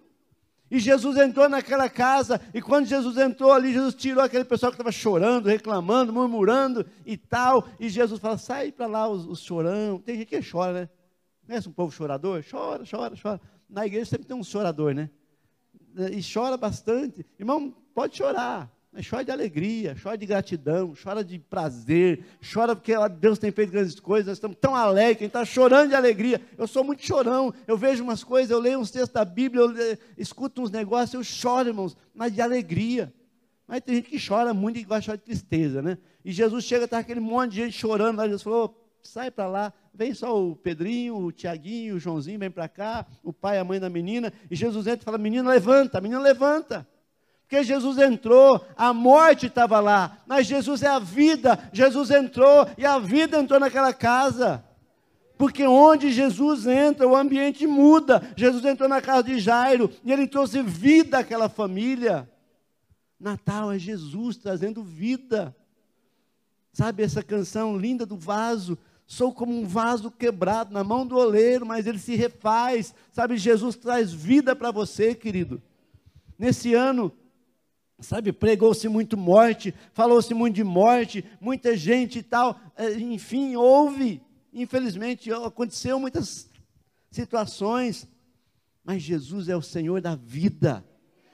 E 0.72 0.80
Jesus 0.80 1.18
entrou 1.18 1.50
naquela 1.50 1.90
casa, 1.90 2.42
e 2.54 2.62
quando 2.62 2.88
Jesus 2.88 3.18
entrou 3.18 3.52
ali, 3.52 3.72
Jesus 3.72 3.94
tirou 3.94 4.24
aquele 4.24 4.46
pessoal 4.46 4.72
que 4.72 4.76
estava 4.76 4.92
chorando, 4.92 5.48
reclamando, 5.48 6.14
murmurando 6.14 6.86
e 7.06 7.18
tal. 7.18 7.68
E 7.78 7.90
Jesus 7.90 8.22
fala: 8.22 8.38
sai 8.38 8.72
para 8.72 8.88
lá 8.88 9.08
os, 9.10 9.26
os 9.26 9.42
chorão. 9.42 10.00
Tem 10.00 10.18
gente 10.18 10.28
que 10.28 10.40
chora, 10.50 10.74
né? 10.74 10.90
Conhece 11.46 11.68
um 11.68 11.74
povo 11.74 11.92
chorador? 11.92 12.42
Chora, 12.50 12.86
chora, 12.90 13.16
chora. 13.22 13.42
Na 13.70 13.86
igreja 13.86 14.06
sempre 14.06 14.26
tem 14.26 14.36
um 14.36 14.44
chorador, 14.44 14.94
né? 14.94 15.10
E 16.12 16.22
chora 16.22 16.58
bastante, 16.58 17.26
irmão, 17.40 17.74
pode 17.94 18.18
chorar. 18.18 18.72
Mas 18.92 19.06
chora 19.10 19.26
de 19.26 19.32
alegria, 19.32 19.96
chora 20.02 20.18
de 20.18 20.26
gratidão, 20.26 20.94
chora 21.02 21.22
de 21.22 21.38
prazer, 21.38 22.24
chora 22.54 22.74
porque 22.74 22.94
Deus 23.20 23.38
tem 23.38 23.52
feito 23.52 23.72
grandes 23.72 24.00
coisas, 24.00 24.28
nós 24.28 24.38
estamos 24.38 24.56
tão 24.60 24.74
alegres, 24.74 25.18
quem 25.18 25.28
está 25.28 25.44
chorando 25.44 25.90
de 25.90 25.96
alegria. 25.96 26.40
Eu 26.58 26.66
sou 26.66 26.82
muito 26.82 27.06
chorão, 27.06 27.54
eu 27.68 27.78
vejo 27.78 28.02
umas 28.04 28.24
coisas, 28.24 28.50
eu 28.52 28.60
leio 28.60 28.80
uns 28.80 28.92
textos 28.92 29.12
da 29.12 29.26
Bíblia, 29.26 29.64
eu 29.64 29.98
escuto 30.18 30.62
uns 30.62 30.72
negócios, 30.72 31.14
eu 31.14 31.24
choro, 31.24 31.68
irmãos, 31.68 31.98
mas 32.14 32.34
de 32.34 32.42
alegria. 32.42 33.14
Mas 33.68 33.82
tem 33.82 33.96
gente 33.96 34.10
que 34.10 34.28
chora 34.28 34.54
muito 34.54 34.80
e 34.80 34.84
gosta 34.84 35.18
de 35.18 35.24
tristeza, 35.24 35.82
né? 35.82 35.98
E 36.24 36.32
Jesus 36.32 36.64
chega, 36.64 36.86
está 36.86 37.00
aquele 37.00 37.20
monte 37.20 37.52
de 37.52 37.58
gente 37.58 37.78
chorando 37.78 38.18
lá. 38.18 38.24
Jesus 38.24 38.44
falou: 38.44 38.85
sai 39.08 39.32
para 39.32 39.48
lá, 39.48 39.74
vem 39.94 40.14
só 40.14 40.40
o 40.40 40.56
Pedrinho, 40.56 41.18
o 41.18 41.32
Tiaguinho, 41.32 41.96
o 41.96 42.00
Joãozinho, 42.00 42.40
vem 42.40 42.52
para 42.52 42.68
cá, 42.68 43.06
o 43.24 43.32
pai 43.32 43.58
a 43.58 43.64
mãe 43.64 43.80
da 43.80 43.90
menina. 43.90 44.32
E 44.50 44.56
Jesus 44.56 44.88
entra 44.88 45.02
e 45.02 45.06
fala: 45.06 45.18
menina, 45.18 45.50
levanta, 45.50 46.02
menina, 46.02 46.22
levanta. 46.22 46.88
Porque 47.42 47.64
Jesus 47.64 48.00
entrou, 48.00 48.66
a 48.76 48.92
morte 48.92 49.46
estava 49.46 49.80
lá, 49.80 50.18
mas 50.26 50.48
Jesus 50.48 50.82
é 50.82 50.88
a 50.88 50.98
vida. 50.98 51.70
Jesus 51.72 52.10
entrou 52.10 52.68
e 52.76 52.86
a 52.86 52.98
vida 52.98 53.40
entrou 53.40 53.60
naquela 53.60 53.94
casa. 53.94 54.66
Porque 55.38 55.66
onde 55.66 56.12
Jesus 56.12 56.66
entra, 56.66 57.08
o 57.08 57.16
ambiente 57.16 57.68
muda. 57.68 58.34
Jesus 58.36 58.66
entrou 58.66 58.90
na 58.90 59.02
casa 59.02 59.24
de 59.24 59.40
Jairo 59.40 59.92
e 60.04 60.12
ele 60.12 60.28
trouxe 60.28 60.64
vida 60.64 61.20
àquela 61.20 61.48
família. 61.48 62.28
Natal 63.20 63.72
é 63.72 63.78
Jesus 63.78 64.38
trazendo 64.38 64.84
vida. 64.84 65.56
Sabe 66.74 67.04
essa 67.04 67.22
canção 67.22 67.78
linda 67.78 68.06
do 68.06 68.18
vaso? 68.18 68.78
Sou 69.08 69.32
como 69.32 69.54
um 69.54 69.66
vaso 69.66 70.10
quebrado 70.10 70.74
na 70.74 70.84
mão 70.84 71.06
do 71.06 71.16
oleiro, 71.16 71.66
mas 71.66 71.86
ele 71.86 72.00
se 72.00 72.16
refaz. 72.16 72.94
Sabe, 73.12 73.38
Jesus 73.38 73.76
traz 73.76 74.12
vida 74.12 74.56
para 74.56 74.72
você, 74.72 75.14
querido. 75.14 75.62
Nesse 76.38 76.74
ano, 76.74 77.12
sabe, 78.00 78.32
pregou-se 78.32 78.88
muito 78.88 79.16
morte, 79.16 79.74
falou-se 79.94 80.34
muito 80.34 80.56
de 80.56 80.64
morte, 80.64 81.24
muita 81.40 81.78
gente 81.78 82.20
e 82.20 82.24
tal. 82.24 82.60
Eh, 82.76 82.94
enfim, 83.00 83.56
houve. 83.56 84.22
Infelizmente, 84.52 85.32
aconteceu 85.32 86.00
muitas 86.00 86.50
situações, 87.12 88.08
mas 88.84 89.02
Jesus 89.02 89.50
é 89.50 89.56
o 89.56 89.62
Senhor 89.62 90.02
da 90.02 90.16
vida. 90.16 90.84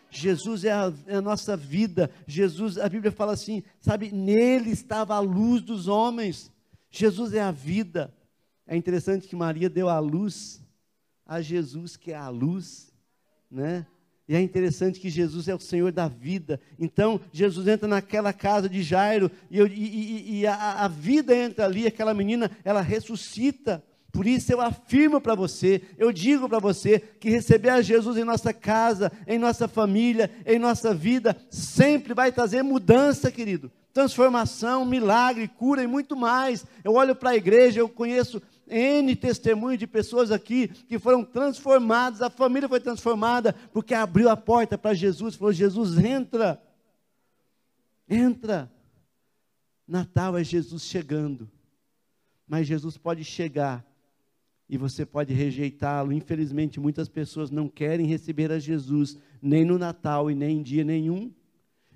Jesus 0.10 0.66
é 0.66 0.74
a, 0.74 0.94
é 1.08 1.16
a, 1.16 1.22
nossa 1.22 1.56
vida. 1.56 2.12
Jesus, 2.28 2.78
a 2.78 2.90
Bíblia 2.90 3.12
fala 3.12 3.32
assim, 3.32 3.64
sabe, 3.80 4.12
nele 4.12 4.72
estava 4.72 5.16
a 5.16 5.20
luz 5.20 5.62
dos 5.62 5.88
homens. 5.88 6.52
Jesus 6.92 7.34
é 7.34 7.42
a 7.42 7.52
vida. 7.52 8.14
É 8.68 8.76
interessante 8.76 9.28
que 9.28 9.36
Maria 9.36 9.70
deu 9.70 9.90
a 9.90 9.98
luz 9.98 10.62
a 11.26 11.42
Jesus, 11.42 11.96
que 11.96 12.12
é 12.12 12.16
a 12.16 12.28
luz, 12.28 12.94
né? 13.50 13.88
E 14.28 14.36
é 14.36 14.40
interessante 14.40 15.00
que 15.00 15.10
Jesus 15.10 15.48
é 15.48 15.56
o 15.56 15.60
Senhor 15.60 15.92
da 15.92 16.08
vida. 16.08 16.60
Então, 16.80 17.20
Jesus 17.34 17.68
entra 17.68 17.88
naquela 17.88 18.32
casa 18.32 18.70
de 18.70 18.82
Jairo 18.82 19.32
e, 19.50 19.58
eu, 19.58 19.68
e, 19.68 20.40
e, 20.40 20.48
a, 20.48 20.84
a, 20.84 20.88
vida 20.88 21.36
entra 21.36 21.66
ali, 21.66 21.88
aquela 21.88 22.14
menina, 22.14 22.50
ela 22.64 22.82
ressuscita. 22.82 23.84
Por 24.12 24.28
isso 24.28 24.52
eu 24.52 24.62
afirmo 24.62 25.20
para 25.20 25.36
você, 25.36 25.82
eu 25.98 26.12
digo 26.12 26.48
para 26.48 26.60
você 26.60 27.00
que 27.00 27.30
receber 27.30 27.70
a 27.70 27.82
Jesus 27.82 28.18
em 28.18 28.24
nossa 28.24 28.54
casa, 28.54 29.12
em 29.26 29.40
nossa 29.40 29.68
família, 29.68 30.30
em 30.46 30.60
nossa 30.60 30.94
vida, 30.94 31.36
sempre 31.50 32.14
vai 32.14 32.32
trazer 32.32 32.62
mudança, 32.62 33.32
querido. 33.32 33.72
Transformação, 33.94 34.86
milagre, 34.86 35.48
cura 35.48 35.84
e 35.84 35.88
muito 35.88 36.16
mais. 36.16 36.66
Eu 36.84 36.94
olho 36.94 37.16
para 37.16 37.32
a 37.32 37.36
igreja, 37.36 37.80
eu 37.80 37.90
conheço 37.90 38.42
N 38.68 39.14
testemunhos 39.16 39.78
de 39.78 39.86
pessoas 39.86 40.32
aqui 40.32 40.70
que 40.70 40.98
foram 40.98 41.26
transformadas, 41.26 42.22
a 42.22 42.30
família 42.30 42.70
foi 42.70 42.80
transformada, 42.80 43.54
porque 43.74 43.94
abriu 43.94 44.30
a 44.30 44.38
porta 44.38 44.78
para 44.78 44.94
Jesus, 44.94 45.36
falou: 45.36 45.52
Jesus, 45.52 45.98
entra, 45.98 46.62
entra. 48.10 48.72
Natal 49.86 50.38
é 50.38 50.44
Jesus 50.44 50.84
chegando, 50.84 51.52
mas 52.48 52.66
Jesus 52.66 52.98
pode 52.98 53.26
chegar 53.26 53.86
e 54.70 54.78
você 54.78 55.06
pode 55.06 55.34
rejeitá-lo. 55.34 56.14
Infelizmente, 56.14 56.80
muitas 56.80 57.10
pessoas 57.10 57.52
não 57.52 57.68
querem 57.68 58.06
receber 58.06 58.54
a 58.54 58.58
Jesus, 58.58 59.18
nem 59.42 59.66
no 59.66 59.78
Natal 59.78 60.32
e 60.32 60.36
nem 60.36 60.60
em 60.60 60.64
dia 60.64 60.86
nenhum. 60.86 61.30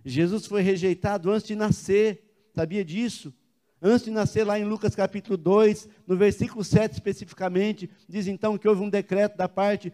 Jesus 0.05 0.45
foi 0.45 0.61
rejeitado 0.61 1.31
antes 1.31 1.47
de 1.47 1.55
nascer, 1.55 2.23
sabia 2.53 2.85
disso? 2.85 3.33
Antes 3.81 4.05
de 4.05 4.11
nascer, 4.11 4.43
lá 4.43 4.59
em 4.59 4.63
Lucas 4.63 4.95
capítulo 4.95 5.35
2, 5.35 5.89
no 6.05 6.15
versículo 6.15 6.63
7 6.63 6.93
especificamente, 6.93 7.89
diz 8.07 8.27
então 8.27 8.57
que 8.57 8.67
houve 8.67 8.81
um 8.81 8.89
decreto 8.89 9.35
da 9.35 9.49
parte 9.49 9.91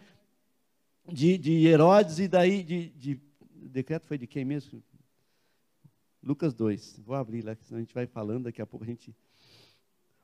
de, 1.09 1.37
de 1.37 1.65
Herodes 1.65 2.19
e 2.19 2.27
daí 2.27 2.61
de, 2.61 2.89
de. 2.89 3.19
O 3.63 3.69
decreto 3.69 4.05
foi 4.05 4.17
de 4.17 4.27
quem 4.27 4.43
mesmo? 4.43 4.83
Lucas 6.21 6.53
2. 6.53 6.99
Vou 7.05 7.15
abrir 7.15 7.41
lá, 7.41 7.55
senão 7.61 7.77
a 7.77 7.81
gente 7.81 7.93
vai 7.93 8.05
falando, 8.05 8.43
daqui 8.43 8.61
a 8.61 8.65
pouco 8.65 8.83
a 8.83 8.87
gente. 8.87 9.15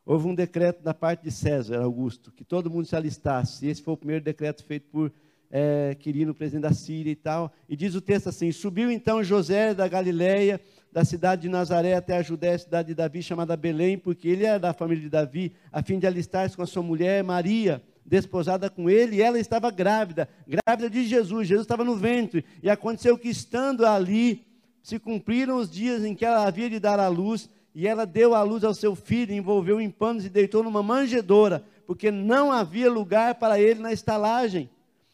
Houve 0.06 0.28
um 0.28 0.36
decreto 0.36 0.84
da 0.84 0.94
parte 0.94 1.24
de 1.24 1.32
César 1.32 1.82
Augusto, 1.82 2.32
que 2.32 2.44
todo 2.44 2.70
mundo 2.70 2.86
se 2.86 2.96
alistasse. 2.96 3.68
Esse 3.68 3.82
foi 3.82 3.94
o 3.94 3.98
primeiro 3.98 4.24
decreto 4.24 4.64
feito 4.64 4.88
por 4.90 5.12
é, 5.50 5.96
Quirino, 6.00 6.34
presidente 6.34 6.64
da 6.64 6.74
Síria 6.74 7.12
e 7.12 7.16
tal. 7.16 7.52
E 7.68 7.76
diz 7.76 7.96
o 7.96 8.02
texto 8.02 8.30
assim: 8.30 8.52
Subiu 8.52 8.92
então 8.92 9.24
José 9.24 9.74
da 9.74 9.88
Galileia 9.88 10.60
da 10.92 11.06
cidade 11.06 11.44
de 11.44 11.50
Nazaré 11.50 11.94
até 11.94 12.18
a 12.18 12.24
Judéia, 12.24 12.58
cidade 12.58 12.88
de 12.88 12.96
Davi, 12.96 13.22
chamada 13.22 13.56
Belém, 13.56 13.98
porque 13.98 14.28
ele 14.28 14.46
era 14.46 14.58
da 14.58 14.74
família 14.74 15.04
de 15.04 15.10
Davi, 15.10 15.54
a 15.72 15.84
fim 15.84 16.00
de 16.00 16.08
alistar-se 16.08 16.56
com 16.56 16.64
a 16.64 16.66
sua 16.66 16.82
mulher 16.82 17.24
Maria, 17.24 17.84
desposada 18.04 18.70
com 18.70 18.90
ele, 18.90 19.18
e 19.18 19.22
ela 19.22 19.38
estava 19.38 19.70
grávida, 19.70 20.28
grávida 20.48 20.90
de 20.90 21.06
Jesus, 21.06 21.48
Jesus 21.48 21.66
estava 21.66 21.84
no 21.84 21.96
ventre, 21.96 22.44
e 22.64 22.70
aconteceu 22.70 23.18
que 23.18 23.30
estando 23.30 23.86
ali, 23.86 24.46
se 24.82 24.98
cumpriram 24.98 25.58
os 25.58 25.70
dias 25.70 26.04
em 26.04 26.16
que 26.16 26.26
ela 26.26 26.48
havia 26.48 26.70
de 26.70 26.80
dar 26.80 27.00
à 27.00 27.08
luz, 27.10 27.50
e 27.76 27.86
ela 27.86 28.06
deu 28.06 28.34
à 28.34 28.42
luz 28.42 28.64
ao 28.64 28.74
seu 28.74 28.96
filho, 28.96 29.34
envolveu 29.34 29.80
em 29.80 29.92
panos 29.92 30.26
e 30.26 30.30
deitou 30.30 30.64
numa 30.64 30.82
manjedoura, 30.82 31.64
porque 31.86 32.10
não 32.10 32.52
havia 32.52 32.90
lugar 32.90 33.36
para 33.36 33.60
ele 33.60 33.82
na 33.82 33.94
estalagem. 33.94 34.68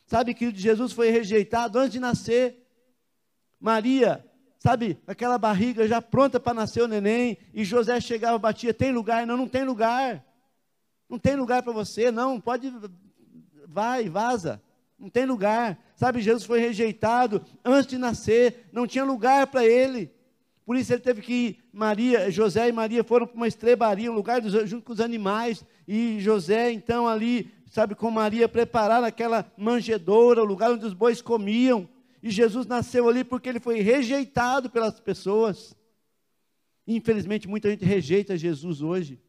Sabe 0.06 0.34
que 0.34 0.54
Jesus 0.54 0.92
foi 0.92 1.10
rejeitado 1.10 1.80
antes 1.80 1.94
de 1.94 2.00
nascer. 2.00 2.68
Maria 3.60 4.24
sabe, 4.64 4.98
aquela 5.06 5.38
barriga 5.38 5.86
já 5.86 6.02
pronta 6.02 6.40
para 6.40 6.54
nascer 6.54 6.82
o 6.82 6.88
neném, 6.88 7.38
e 7.54 7.66
José 7.66 8.00
chegava, 8.00 8.40
batia, 8.40 8.74
tem 8.74 8.94
lugar? 8.94 9.28
Não, 9.28 9.36
não 9.36 9.48
tem 9.48 9.66
lugar. 9.66 10.24
Não 11.10 11.20
tem 11.20 11.36
lugar 11.36 11.62
para 11.62 11.74
você, 11.74 12.10
não, 12.10 12.40
pode, 12.40 12.74
vai, 13.68 14.08
vaza. 14.08 14.62
Não 14.98 15.10
tem 15.10 15.26
lugar. 15.26 15.78
Sabe, 15.98 16.22
Jesus 16.22 16.46
foi 16.46 16.62
rejeitado 16.62 17.44
antes 17.64 17.88
de 17.88 17.98
nascer, 17.98 18.70
não 18.72 18.88
tinha 18.88 19.04
lugar 19.04 19.48
para 19.48 19.66
ele. 19.66 20.10
Por 20.66 20.78
isso 20.78 20.94
ele 20.94 21.02
teve 21.02 21.22
que 21.22 21.34
ir, 21.34 21.60
Maria, 21.74 22.32
José 22.32 22.70
e 22.70 22.72
Maria 22.72 23.04
foram 23.04 23.28
para 23.28 23.36
uma 23.36 23.50
estrebaria, 23.50 24.10
um 24.10 24.16
lugar 24.16 24.40
dos, 24.40 24.54
junto 24.70 24.86
com 24.86 24.94
os 24.94 25.02
animais, 25.02 25.66
e 25.86 26.22
José 26.22 26.72
então 26.72 27.06
ali, 27.06 27.52
sabe, 27.74 27.96
com 27.96 28.12
Maria 28.12 28.48
prepararam 28.48 29.08
aquela 29.08 29.52
manjedoura, 29.58 30.44
o 30.44 30.46
lugar 30.46 30.72
onde 30.72 30.86
os 30.86 30.94
bois 30.94 31.24
comiam, 31.24 31.90
e 32.22 32.30
Jesus 32.30 32.68
nasceu 32.68 33.10
ali 33.10 33.24
porque 33.24 33.50
ele 33.50 33.60
foi 33.60 33.80
rejeitado 33.82 34.70
pelas 34.70 35.00
pessoas. 35.00 35.76
Infelizmente, 36.86 37.48
muita 37.48 37.72
gente 37.72 37.84
rejeita 37.84 38.38
Jesus 38.38 38.84
hoje. 38.84 39.20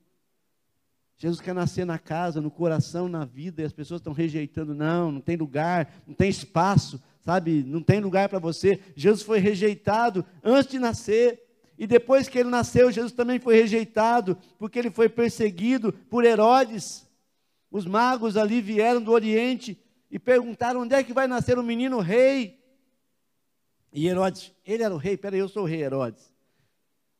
Jesus 1.16 1.40
quer 1.40 1.54
nascer 1.54 1.86
na 1.86 1.98
casa, 1.98 2.38
no 2.38 2.50
coração, 2.50 3.08
na 3.08 3.24
vida, 3.24 3.62
e 3.62 3.64
as 3.64 3.72
pessoas 3.72 4.00
estão 4.00 4.12
rejeitando. 4.12 4.74
Não, 4.74 5.10
não 5.10 5.20
tem 5.22 5.36
lugar, 5.36 6.02
não 6.06 6.14
tem 6.14 6.28
espaço, 6.28 7.02
sabe? 7.22 7.64
Não 7.66 7.80
tem 7.80 7.98
lugar 7.98 8.28
para 8.28 8.38
você. 8.38 8.78
Jesus 8.94 9.22
foi 9.22 9.38
rejeitado 9.38 10.22
antes 10.42 10.70
de 10.70 10.78
nascer. 10.78 11.42
E 11.78 11.86
depois 11.86 12.28
que 12.28 12.38
ele 12.38 12.50
nasceu, 12.50 12.92
Jesus 12.92 13.12
também 13.12 13.38
foi 13.38 13.56
rejeitado, 13.56 14.36
porque 14.58 14.78
ele 14.78 14.90
foi 14.90 15.08
perseguido 15.08 15.94
por 16.10 16.26
Herodes. 16.26 17.04
Os 17.74 17.86
magos 17.86 18.36
ali 18.36 18.60
vieram 18.60 19.02
do 19.02 19.10
Oriente 19.10 19.76
e 20.08 20.16
perguntaram: 20.16 20.82
onde 20.82 20.94
é 20.94 21.02
que 21.02 21.12
vai 21.12 21.26
nascer 21.26 21.58
o 21.58 21.62
menino 21.62 21.98
rei? 21.98 22.62
E 23.92 24.06
Herodes, 24.06 24.52
ele 24.64 24.84
era 24.84 24.94
o 24.94 24.96
rei, 24.96 25.16
peraí, 25.16 25.40
eu 25.40 25.48
sou 25.48 25.64
o 25.64 25.66
rei 25.66 25.82
Herodes. 25.82 26.32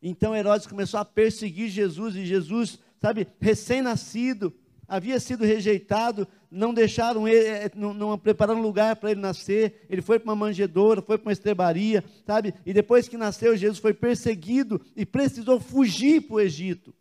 Então 0.00 0.32
Herodes 0.32 0.68
começou 0.68 1.00
a 1.00 1.04
perseguir 1.04 1.70
Jesus, 1.70 2.14
e 2.14 2.24
Jesus, 2.24 2.78
sabe, 3.00 3.26
recém-nascido, 3.40 4.54
havia 4.86 5.18
sido 5.18 5.44
rejeitado, 5.44 6.24
não 6.48 6.72
deixaram 6.72 7.26
ele, 7.26 7.48
eh, 7.48 7.70
não, 7.74 7.92
não 7.92 8.16
prepararam 8.16 8.62
lugar 8.62 8.94
para 8.94 9.10
ele 9.10 9.20
nascer, 9.20 9.84
ele 9.90 10.02
foi 10.02 10.20
para 10.20 10.30
uma 10.30 10.36
manjedoura, 10.36 11.02
foi 11.02 11.18
para 11.18 11.30
uma 11.30 11.32
estrebaria, 11.32 12.04
sabe, 12.24 12.54
e 12.64 12.72
depois 12.72 13.08
que 13.08 13.16
nasceu, 13.16 13.56
Jesus 13.56 13.80
foi 13.80 13.92
perseguido 13.92 14.80
e 14.94 15.04
precisou 15.04 15.58
fugir 15.58 16.20
para 16.20 16.36
o 16.36 16.40
Egito, 16.40 16.94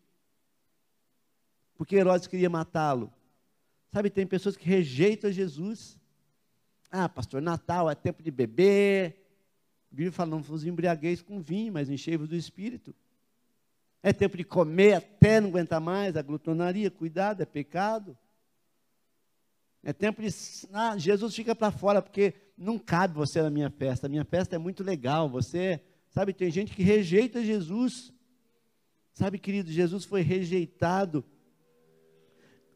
porque 1.75 1.95
Herodes 1.95 2.25
queria 2.25 2.49
matá-lo. 2.49 3.13
Sabe, 3.93 4.09
tem 4.09 4.25
pessoas 4.25 4.57
que 4.57 4.65
rejeitam 4.65 5.31
Jesus. 5.31 5.99
Ah, 6.89 7.07
pastor, 7.07 7.43
Natal 7.43 7.87
é 7.87 7.93
tempo 7.93 8.23
de 8.23 8.31
beber, 8.31 9.23
a 9.91 9.95
Bíblia 9.95 10.11
fala, 10.11 10.31
não 10.31 10.41
vos 10.41 10.65
embriagueis 10.65 11.21
com 11.21 11.39
vinho, 11.39 11.71
mas 11.71 11.91
enchei-vos 11.91 12.27
do 12.27 12.35
Espírito. 12.35 12.95
É 14.01 14.11
tempo 14.11 14.35
de 14.35 14.43
comer 14.43 14.93
até 14.95 15.39
não 15.39 15.49
aguentar 15.49 15.79
mais, 15.79 16.17
a 16.17 16.23
glutonaria, 16.23 16.89
cuidado, 16.89 17.43
é 17.43 17.45
pecado. 17.45 18.17
É 19.83 19.93
tempo 19.93 20.23
de. 20.23 20.29
Ah, 20.71 20.97
Jesus 20.97 21.35
fica 21.35 21.53
para 21.53 21.69
fora, 21.69 22.01
porque 22.01 22.33
não 22.57 22.79
cabe 22.79 23.13
você 23.13 23.43
na 23.43 23.51
minha 23.51 23.69
festa. 23.69 24.07
A 24.07 24.09
minha 24.09 24.25
festa 24.25 24.55
é 24.55 24.57
muito 24.57 24.83
legal. 24.83 25.29
Você, 25.29 25.79
sabe, 26.09 26.33
tem 26.33 26.49
gente 26.49 26.75
que 26.75 26.81
rejeita 26.81 27.45
Jesus. 27.45 28.11
Sabe, 29.13 29.37
querido, 29.37 29.71
Jesus 29.71 30.03
foi 30.03 30.21
rejeitado 30.21 31.23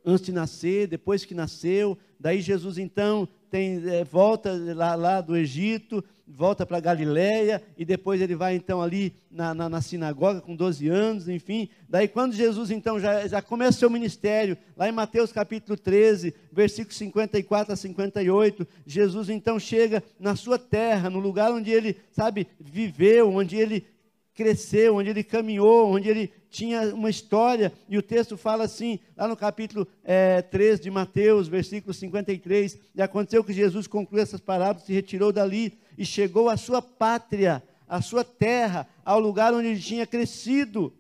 antes 0.08 0.26
de 0.26 0.32
nascer, 0.32 0.88
depois 0.88 1.26
que 1.26 1.36
nasceu. 1.36 1.98
Daí 2.18 2.40
Jesus 2.40 2.78
então 2.78 3.28
tem, 3.52 3.84
é, 3.90 4.06
volta 4.06 4.52
lá, 4.74 4.96
lá 4.96 5.22
do 5.22 5.36
Egito, 5.36 6.04
volta 6.26 6.66
para 6.66 6.80
Galiléia 6.80 7.62
e 7.78 7.84
depois 7.84 8.22
ele 8.22 8.36
vai 8.36 8.56
então 8.56 8.82
ali 8.82 9.14
na, 9.30 9.54
na, 9.54 9.70
na, 9.70 9.82
sinagoga 9.82 10.40
com 10.40 10.56
12 10.56 10.88
anos, 10.88 11.28
enfim. 11.28 11.70
Daí 11.90 12.08
quando 12.08 12.34
Jesus 12.34 12.72
então 12.72 13.00
já, 13.00 13.28
já 13.28 13.42
começa 13.42 13.78
o 13.78 13.80
seu 13.80 13.90
ministério, 13.90 14.58
lá 14.76 14.88
em 14.88 14.94
Mateus 14.94 15.32
capítulo 15.32 15.78
13, 15.78 16.34
versículos 16.52 16.98
54 16.98 17.74
a 17.74 17.76
58, 17.76 18.68
Jesus 18.86 19.30
então 19.30 19.60
chega 19.60 20.02
na 20.20 20.36
sua 20.36 20.58
terra, 20.58 21.10
no 21.10 21.20
lugar 21.20 21.52
onde 21.52 21.70
ele, 21.70 21.98
sabe, 22.12 22.48
viveu, 22.60 23.30
onde 23.30 23.58
ele 23.58 23.86
cresceu, 24.34 24.96
onde 24.96 25.10
ele 25.10 25.24
caminhou, 25.24 25.90
onde 25.90 26.08
ele 26.08 26.32
tinha 26.50 26.94
uma 26.94 27.10
história, 27.10 27.72
e 27.88 27.98
o 27.98 28.02
texto 28.02 28.38
fala 28.38 28.64
assim, 28.64 29.00
lá 29.16 29.28
no 29.28 29.36
capítulo 29.36 29.88
é, 30.04 30.42
3 30.42 30.80
de 30.80 30.90
Mateus, 30.90 31.48
versículo 31.48 31.94
53, 31.94 32.78
e 32.96 33.02
aconteceu 33.02 33.44
que 33.44 33.54
Jesus 33.54 33.88
concluiu 33.88 34.24
essas 34.24 34.42
palavras, 34.42 34.84
se 34.84 34.94
retirou 34.94 35.32
dali 35.32 35.78
e 35.98 36.06
chegou 36.06 36.50
à 36.50 36.58
sua 36.58 36.82
pátria, 36.82 37.64
à 37.88 38.02
sua 38.02 38.24
terra, 38.24 38.88
ao 39.04 39.20
lugar 39.20 39.54
onde 39.54 39.68
ele 39.68 39.80
tinha 39.80 40.06
crescido 40.06 40.94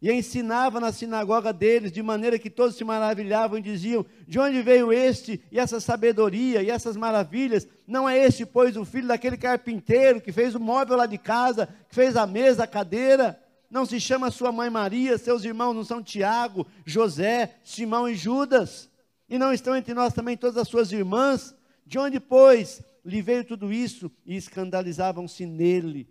e 0.00 0.12
ensinava 0.12 0.78
na 0.78 0.92
sinagoga 0.92 1.52
deles, 1.52 1.90
de 1.90 2.02
maneira 2.02 2.38
que 2.38 2.48
todos 2.48 2.76
se 2.76 2.84
maravilhavam 2.84 3.58
e 3.58 3.62
diziam: 3.62 4.06
De 4.26 4.38
onde 4.38 4.62
veio 4.62 4.92
este 4.92 5.42
e 5.50 5.58
essa 5.58 5.80
sabedoria 5.80 6.62
e 6.62 6.70
essas 6.70 6.96
maravilhas? 6.96 7.66
Não 7.86 8.08
é 8.08 8.16
este, 8.16 8.46
pois, 8.46 8.76
o 8.76 8.84
filho 8.84 9.08
daquele 9.08 9.36
carpinteiro 9.36 10.20
que 10.20 10.30
fez 10.30 10.54
o 10.54 10.60
móvel 10.60 10.96
lá 10.96 11.06
de 11.06 11.18
casa, 11.18 11.66
que 11.88 11.94
fez 11.94 12.16
a 12.16 12.26
mesa, 12.26 12.64
a 12.64 12.66
cadeira? 12.66 13.40
Não 13.70 13.84
se 13.84 14.00
chama 14.00 14.30
sua 14.30 14.50
mãe 14.50 14.70
Maria, 14.70 15.18
seus 15.18 15.44
irmãos 15.44 15.74
não 15.74 15.84
são 15.84 16.02
Tiago, 16.02 16.66
José, 16.86 17.56
Simão 17.62 18.08
e 18.08 18.14
Judas? 18.14 18.90
E 19.28 19.38
não 19.38 19.52
estão 19.52 19.76
entre 19.76 19.92
nós 19.92 20.14
também 20.14 20.36
todas 20.36 20.56
as 20.56 20.68
suas 20.68 20.90
irmãs? 20.90 21.54
De 21.84 21.98
onde, 21.98 22.18
pois, 22.18 22.82
lhe 23.04 23.20
veio 23.20 23.44
tudo 23.44 23.72
isso? 23.72 24.10
E 24.24 24.36
escandalizavam-se 24.36 25.44
nele. 25.44 26.08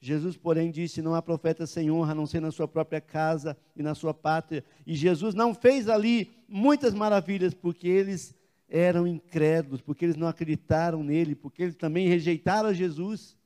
Jesus, 0.00 0.36
porém, 0.36 0.70
disse: 0.70 1.02
Não 1.02 1.14
há 1.14 1.20
profeta 1.20 1.66
sem 1.66 1.90
honra, 1.90 2.12
a 2.12 2.14
não 2.14 2.26
ser 2.26 2.40
na 2.40 2.50
sua 2.50 2.66
própria 2.66 3.00
casa 3.00 3.56
e 3.76 3.82
na 3.82 3.94
sua 3.94 4.14
pátria. 4.14 4.64
E 4.86 4.94
Jesus 4.94 5.34
não 5.34 5.54
fez 5.54 5.88
ali 5.88 6.30
muitas 6.48 6.94
maravilhas, 6.94 7.52
porque 7.52 7.86
eles 7.86 8.34
eram 8.68 9.06
incrédulos, 9.06 9.80
porque 9.80 10.04
eles 10.04 10.16
não 10.16 10.26
acreditaram 10.26 11.02
nele, 11.02 11.34
porque 11.34 11.62
eles 11.64 11.76
também 11.76 12.08
rejeitaram 12.08 12.72
Jesus. 12.72 13.36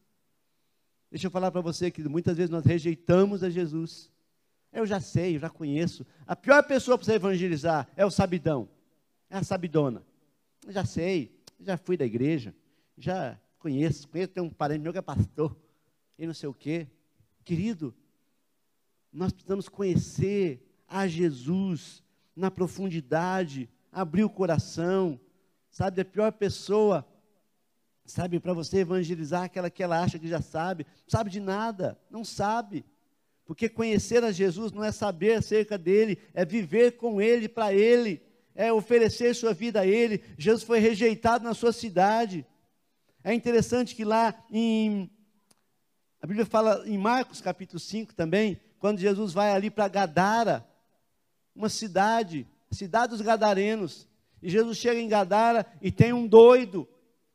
Deixa 1.15 1.29
eu 1.29 1.31
falar 1.31 1.53
para 1.53 1.61
você 1.61 1.93
que 1.93 2.03
muitas 2.09 2.37
vezes 2.37 2.51
nós 2.51 2.65
rejeitamos 2.65 3.45
a 3.45 3.49
Jesus. 3.49 4.11
Eu 4.73 4.85
já 4.85 4.99
sei, 4.99 5.37
eu 5.37 5.39
já 5.39 5.49
conheço. 5.49 6.05
A 6.27 6.35
pior 6.35 6.61
pessoa 6.65 6.99
para 6.99 7.05
você 7.05 7.13
evangelizar 7.13 7.89
é 7.95 8.05
o 8.05 8.11
sabidão, 8.11 8.69
é 9.31 9.37
a 9.37 9.45
sabidona. 9.45 10.05
Eu 10.67 10.73
já 10.73 10.85
sei, 10.85 11.41
já 11.61 11.77
fui 11.77 11.97
da 11.97 12.05
igreja, 12.05 12.53
já 12.99 13.39
conheço, 13.61 14.09
conheço, 14.09 14.33
tem 14.33 14.43
um 14.43 14.51
parente 14.51 14.81
meu 14.81 14.91
que 14.91 14.99
é 14.99 15.03
pastor 15.03 15.57
e 16.19 16.27
não 16.27 16.35
sei 16.35 16.49
o 16.49 16.53
quê. 16.53 16.89
Querido, 17.45 17.95
nós 19.13 19.33
precisamos 19.33 19.69
conhecer 19.69 20.69
a 20.89 21.07
Jesus 21.07 22.03
na 22.35 22.51
profundidade, 22.51 23.71
abrir 23.93 24.25
o 24.25 24.29
coração, 24.29 25.21
sabe? 25.71 26.01
A 26.01 26.05
pior 26.05 26.33
pessoa, 26.33 27.07
sabe, 28.05 28.39
para 28.39 28.53
você 28.53 28.79
evangelizar 28.79 29.45
aquela 29.45 29.71
que 29.71 29.83
ela 29.83 30.03
acha 30.03 30.19
que 30.19 30.29
já 30.29 30.41
sabe, 30.41 30.85
não 30.85 31.09
sabe 31.09 31.31
de 31.31 31.41
nada, 31.41 31.99
não 32.11 32.25
sabe. 32.25 32.85
Porque 33.45 33.69
conhecer 33.69 34.25
a 34.25 34.33
Jesus 34.33 34.73
não 34.73 34.85
é 34.85 34.93
saber 34.93 35.35
acerca 35.35 35.77
dele, 35.77 36.19
é 36.33 36.45
viver 36.45 36.93
com 36.93 37.21
ele, 37.21 37.49
para 37.49 37.73
ele, 37.73 38.23
é 38.55 38.73
oferecer 38.73 39.35
sua 39.35 39.53
vida 39.53 39.81
a 39.81 39.87
ele. 39.87 40.23
Jesus 40.39 40.63
foi 40.63 40.79
rejeitado 40.79 41.45
na 41.45 41.55
sua 41.55 41.73
cidade. 41.73 42.47
É 43.23 43.33
interessante 43.33 43.95
que 43.95 44.05
lá 44.05 44.35
em 44.51 45.11
a 46.25 46.27
Bíblia 46.27 46.47
fala 46.47 46.83
em 46.87 46.97
Marcos 46.97 47.43
capítulo 47.43 47.79
5 47.79 48.15
também, 48.15 48.59
quando 48.79 48.99
Jesus 48.99 49.35
vai 49.35 49.53
ali 49.53 49.71
para 49.71 49.89
Gadara, 49.89 50.67
uma 51.55 51.69
cidade, 51.69 52.47
cidade 52.71 53.11
dos 53.11 53.21
Gadarenos. 53.21 54.09
E 54.43 54.49
Jesus 54.49 54.79
chega 54.79 54.99
em 54.99 55.07
Gadara 55.07 55.67
e 55.83 55.93
tem 55.93 56.15
um 56.15 56.27
doido, 56.27 56.89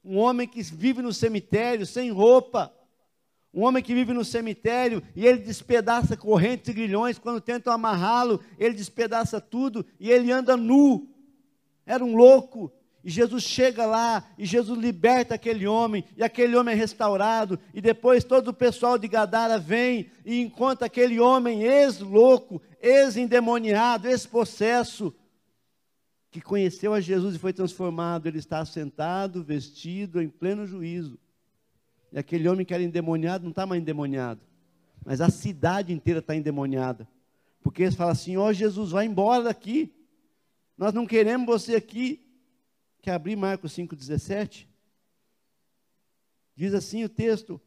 um 0.04 0.18
homem 0.18 0.48
que 0.48 0.62
vive 0.62 1.02
no 1.02 1.14
cemitério 1.14 1.86
sem 1.86 2.12
roupa. 2.12 2.74
Um 3.54 3.64
homem 3.64 3.82
que 3.82 3.94
vive 3.94 4.14
no 4.14 4.24
cemitério 4.24 5.02
e 5.16 5.26
ele 5.26 5.40
despedaça 5.40 6.16
correntes 6.16 6.70
e 6.70 6.74
grilhões, 6.74 7.18
quando 7.18 7.42
tentam 7.42 7.74
amarrá-lo, 7.74 8.40
ele 8.60 8.76
despedaça 8.76 9.42
tudo 9.42 9.86
e 10.00 10.12
ele 10.12 10.32
anda 10.32 10.56
nu. 10.56 11.08
Era 11.86 12.06
um 12.06 12.16
louco, 12.16 12.72
e 13.04 13.10
Jesus 13.10 13.44
chega 13.44 13.86
lá, 13.86 14.24
e 14.38 14.46
Jesus 14.46 14.78
liberta 14.78 15.36
aquele 15.36 15.66
homem, 15.66 16.04
e 16.16 16.24
aquele 16.24 16.56
homem 16.56 16.74
é 16.74 16.78
restaurado, 16.78 17.60
e 17.74 17.82
depois 17.82 18.24
todo 18.24 18.50
o 18.50 18.54
pessoal 18.54 18.98
de 18.98 19.08
Gadara 19.08 19.58
vem 19.58 20.12
e 20.26 20.40
encontra 20.42 20.86
aquele 20.86 21.20
homem 21.20 21.64
ex-louco, 21.64 22.62
ex-endemoniado, 22.82 24.08
ex-possesso, 24.08 25.14
que 26.32 26.42
conheceu 26.42 26.94
a 26.94 27.02
Jesus 27.02 27.36
e 27.36 27.40
foi 27.40 27.54
transformado. 27.54 28.28
Ele 28.28 28.38
está 28.38 28.64
sentado, 28.66 29.44
vestido, 29.44 30.22
em 30.22 30.30
pleno 30.30 30.66
juízo. 30.66 31.18
E 32.12 32.18
aquele 32.18 32.48
homem 32.48 32.66
que 32.66 32.74
era 32.74 32.84
endemoniado 32.84 33.44
não 33.44 33.52
está 33.52 33.66
mais 33.66 33.82
endemoniado, 33.82 34.42
mas 35.06 35.22
a 35.22 35.30
cidade 35.30 35.94
inteira 35.94 36.20
está 36.20 36.36
endemoniada, 36.36 37.08
porque 37.62 37.84
eles 37.84 37.96
falam 37.96 38.14
assim: 38.14 38.36
Ó 38.38 38.48
oh, 38.48 38.54
Jesus, 38.54 38.92
vai 38.92 39.06
embora 39.06 39.44
daqui, 39.44 39.94
nós 40.78 40.94
não 40.94 41.06
queremos 41.06 41.46
você 41.46 41.76
aqui. 41.76 42.26
Quer 43.02 43.12
abrir 43.12 43.36
Marcos 43.36 43.74
5,17? 43.74 44.68
Diz 46.56 46.74
assim 46.74 47.04
o 47.04 47.10
texto. 47.10 47.62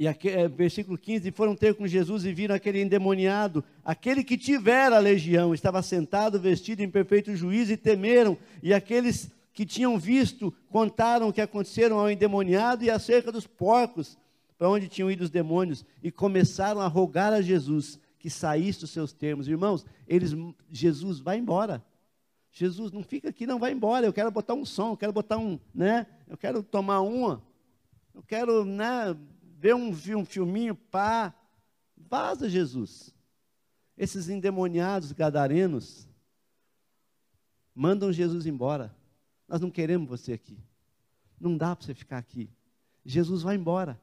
E 0.00 0.08
aqui, 0.08 0.30
é, 0.30 0.48
versículo 0.48 0.96
15: 0.96 1.30
Foram 1.30 1.54
ter 1.54 1.74
com 1.74 1.86
Jesus 1.86 2.24
e 2.24 2.32
viram 2.32 2.54
aquele 2.54 2.80
endemoniado, 2.80 3.62
aquele 3.84 4.24
que 4.24 4.38
tivera 4.38 4.96
a 4.96 4.98
legião, 4.98 5.52
estava 5.52 5.82
sentado, 5.82 6.40
vestido 6.40 6.80
em 6.80 6.88
perfeito 6.88 7.36
juízo, 7.36 7.74
e 7.74 7.76
temeram. 7.76 8.38
E 8.62 8.72
aqueles 8.72 9.30
que 9.52 9.66
tinham 9.66 9.98
visto 9.98 10.54
contaram 10.70 11.28
o 11.28 11.32
que 11.34 11.40
aconteceram 11.42 11.98
ao 11.98 12.10
endemoniado 12.10 12.82
e 12.82 12.88
acerca 12.88 13.30
dos 13.30 13.46
porcos, 13.46 14.16
para 14.56 14.70
onde 14.70 14.88
tinham 14.88 15.10
ido 15.10 15.22
os 15.22 15.28
demônios, 15.28 15.84
e 16.02 16.10
começaram 16.10 16.80
a 16.80 16.86
rogar 16.86 17.34
a 17.34 17.42
Jesus 17.42 18.00
que 18.18 18.30
saísse 18.30 18.80
dos 18.80 18.92
seus 18.92 19.12
termos. 19.12 19.48
Irmãos, 19.48 19.84
eles, 20.08 20.34
Jesus 20.70 21.20
vai 21.20 21.36
embora. 21.36 21.84
Jesus, 22.50 22.90
não 22.90 23.02
fica 23.02 23.28
aqui, 23.28 23.46
não 23.46 23.58
vai 23.58 23.72
embora. 23.72 24.06
Eu 24.06 24.14
quero 24.14 24.30
botar 24.30 24.54
um 24.54 24.64
som, 24.64 24.92
eu 24.92 24.96
quero 24.96 25.12
botar 25.12 25.36
um, 25.36 25.60
né? 25.74 26.06
Eu 26.26 26.38
quero 26.38 26.62
tomar 26.62 27.00
uma. 27.02 27.42
Eu 28.14 28.22
quero, 28.22 28.64
né, 28.64 29.14
ver 29.60 29.74
um, 29.74 29.90
um 29.90 30.24
filminho, 30.24 30.74
pá. 30.74 31.34
Vaza, 31.94 32.48
Jesus. 32.48 33.14
Esses 33.96 34.30
endemoniados 34.30 35.12
gadarenos 35.12 36.08
mandam 37.74 38.10
Jesus 38.10 38.46
embora. 38.46 38.96
Nós 39.46 39.60
não 39.60 39.70
queremos 39.70 40.08
você 40.08 40.32
aqui. 40.32 40.58
Não 41.38 41.58
dá 41.58 41.76
para 41.76 41.84
você 41.84 41.94
ficar 41.94 42.16
aqui. 42.16 42.48
Jesus 43.04 43.42
vai 43.42 43.56
embora. 43.56 44.00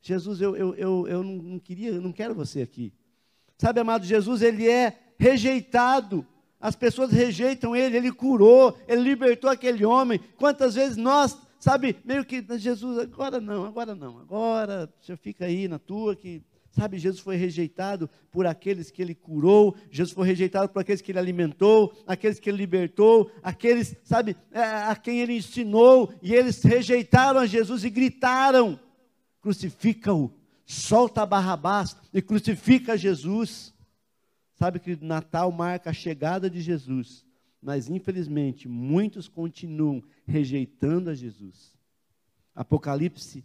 Jesus, 0.00 0.40
eu, 0.40 0.56
eu, 0.56 0.74
eu, 0.74 1.06
eu 1.06 1.22
não, 1.22 1.36
não 1.36 1.58
queria, 1.58 1.90
eu 1.90 2.00
não 2.00 2.12
quero 2.12 2.34
você 2.34 2.62
aqui. 2.62 2.90
Sabe, 3.58 3.80
amado, 3.80 4.06
Jesus, 4.06 4.40
ele 4.40 4.68
é 4.68 4.98
rejeitado 5.18 6.26
as 6.64 6.74
pessoas 6.74 7.10
rejeitam 7.10 7.76
ele, 7.76 7.98
ele 7.98 8.10
curou, 8.10 8.74
ele 8.88 9.02
libertou 9.02 9.50
aquele 9.50 9.84
homem. 9.84 10.18
Quantas 10.38 10.76
vezes 10.76 10.96
nós, 10.96 11.36
sabe, 11.64 11.96
meio 12.04 12.26
que, 12.26 12.44
Jesus, 12.58 12.98
agora 12.98 13.40
não, 13.40 13.64
agora 13.64 13.94
não, 13.94 14.18
agora 14.18 14.92
você 15.00 15.16
fica 15.16 15.46
aí 15.46 15.66
na 15.66 15.78
tua, 15.78 16.14
que, 16.14 16.42
sabe, 16.70 16.98
Jesus 16.98 17.22
foi 17.22 17.36
rejeitado 17.36 18.06
por 18.30 18.46
aqueles 18.46 18.90
que 18.90 19.00
ele 19.00 19.14
curou, 19.14 19.74
Jesus 19.90 20.12
foi 20.12 20.26
rejeitado 20.26 20.68
por 20.68 20.80
aqueles 20.80 21.00
que 21.00 21.10
ele 21.10 21.18
alimentou, 21.18 21.96
aqueles 22.06 22.38
que 22.38 22.50
ele 22.50 22.58
libertou, 22.58 23.30
aqueles, 23.42 23.96
sabe, 24.04 24.36
é, 24.52 24.60
a 24.62 24.94
quem 24.94 25.20
ele 25.20 25.38
ensinou, 25.38 26.12
e 26.20 26.34
eles 26.34 26.62
rejeitaram 26.62 27.40
a 27.40 27.46
Jesus 27.46 27.82
e 27.82 27.88
gritaram: 27.88 28.78
crucifica-o, 29.40 30.30
solta 30.66 31.24
Barrabás 31.24 31.96
e 32.12 32.20
crucifica 32.20 32.94
Jesus. 32.94 33.72
Sabe 34.56 34.78
que 34.78 34.98
Natal 35.00 35.50
marca 35.50 35.88
a 35.88 35.94
chegada 35.94 36.50
de 36.50 36.60
Jesus, 36.60 37.24
mas 37.64 37.88
infelizmente 37.88 38.68
muitos 38.68 39.26
continuam 39.26 40.02
rejeitando 40.26 41.08
a 41.08 41.14
Jesus. 41.14 41.72
Apocalipse 42.54 43.42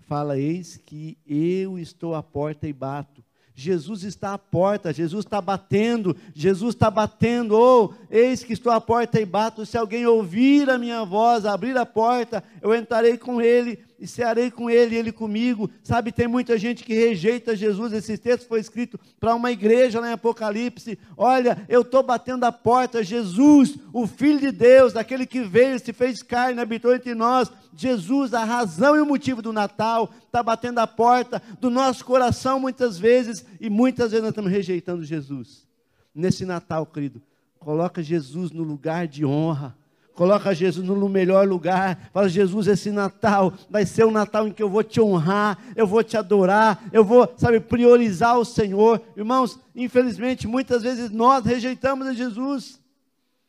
fala: 0.00 0.36
Eis 0.36 0.76
que 0.76 1.16
eu 1.24 1.78
estou 1.78 2.16
à 2.16 2.22
porta 2.22 2.66
e 2.66 2.72
bato. 2.72 3.24
Jesus 3.54 4.02
está 4.02 4.34
à 4.34 4.38
porta, 4.38 4.92
Jesus 4.92 5.24
está 5.24 5.40
batendo, 5.40 6.16
Jesus 6.34 6.74
está 6.74 6.90
batendo, 6.90 7.56
oh, 7.56 7.94
eis 8.10 8.42
que 8.42 8.52
estou 8.52 8.72
à 8.72 8.80
porta 8.80 9.20
e 9.20 9.24
bato, 9.24 9.64
se 9.64 9.78
alguém 9.78 10.04
ouvir 10.04 10.68
a 10.68 10.76
minha 10.76 11.04
voz, 11.04 11.46
abrir 11.46 11.76
a 11.78 11.86
porta, 11.86 12.42
eu 12.60 12.74
entrarei 12.74 13.16
com 13.16 13.40
ele 13.40 13.78
e 13.98 14.06
cearei 14.06 14.50
com 14.50 14.68
ele, 14.68 14.96
ele 14.96 15.12
comigo. 15.12 15.70
Sabe, 15.82 16.12
tem 16.12 16.26
muita 16.26 16.58
gente 16.58 16.84
que 16.84 16.94
rejeita 16.94 17.56
Jesus. 17.56 17.92
Esse 17.92 18.18
texto 18.18 18.46
foi 18.46 18.60
escrito 18.60 18.98
para 19.18 19.34
uma 19.34 19.50
igreja 19.50 20.00
lá 20.00 20.10
em 20.10 20.12
Apocalipse. 20.12 20.98
Olha, 21.16 21.64
eu 21.68 21.82
estou 21.82 22.02
batendo 22.02 22.44
a 22.44 22.52
porta. 22.52 23.02
Jesus, 23.02 23.76
o 23.92 24.06
Filho 24.06 24.40
de 24.40 24.50
Deus, 24.50 24.96
aquele 24.96 25.26
que 25.26 25.42
veio, 25.42 25.78
se 25.78 25.92
fez 25.92 26.22
carne, 26.22 26.60
habitou 26.60 26.94
entre 26.94 27.14
nós. 27.14 27.50
Jesus, 27.76 28.34
a 28.34 28.44
razão 28.44 28.96
e 28.96 29.00
o 29.00 29.06
motivo 29.06 29.42
do 29.42 29.52
Natal, 29.52 30.12
está 30.26 30.42
batendo 30.42 30.78
a 30.78 30.86
porta 30.86 31.42
do 31.60 31.70
nosso 31.70 32.04
coração 32.04 32.60
muitas 32.60 32.98
vezes, 32.98 33.44
e 33.60 33.68
muitas 33.68 34.10
vezes 34.10 34.22
nós 34.22 34.30
estamos 34.30 34.50
rejeitando 34.50 35.04
Jesus. 35.04 35.66
Nesse 36.14 36.44
Natal, 36.44 36.86
querido, 36.86 37.20
coloca 37.58 38.02
Jesus 38.02 38.50
no 38.50 38.62
lugar 38.62 39.08
de 39.08 39.24
honra 39.24 39.76
Coloca 40.14 40.54
Jesus 40.54 40.86
no 40.86 41.08
melhor 41.08 41.46
lugar. 41.46 42.08
Fala, 42.12 42.28
Jesus, 42.28 42.68
esse 42.68 42.90
Natal 42.92 43.52
vai 43.68 43.84
ser 43.84 44.04
um 44.04 44.12
Natal 44.12 44.46
em 44.46 44.52
que 44.52 44.62
eu 44.62 44.68
vou 44.68 44.84
te 44.84 45.00
honrar, 45.00 45.58
eu 45.74 45.86
vou 45.86 46.04
te 46.04 46.16
adorar, 46.16 46.84
eu 46.92 47.04
vou, 47.04 47.32
sabe, 47.36 47.58
priorizar 47.58 48.38
o 48.38 48.44
Senhor. 48.44 49.02
Irmãos, 49.16 49.58
infelizmente, 49.74 50.46
muitas 50.46 50.84
vezes 50.84 51.10
nós 51.10 51.44
rejeitamos 51.44 52.06
a 52.06 52.14
Jesus. 52.14 52.80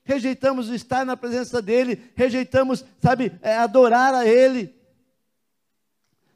Rejeitamos 0.03 0.69
estar 0.69 1.05
na 1.05 1.15
presença 1.15 1.61
dEle, 1.61 2.01
rejeitamos, 2.15 2.83
sabe, 2.99 3.31
é, 3.41 3.57
adorar 3.57 4.15
a 4.15 4.27
Ele. 4.27 4.73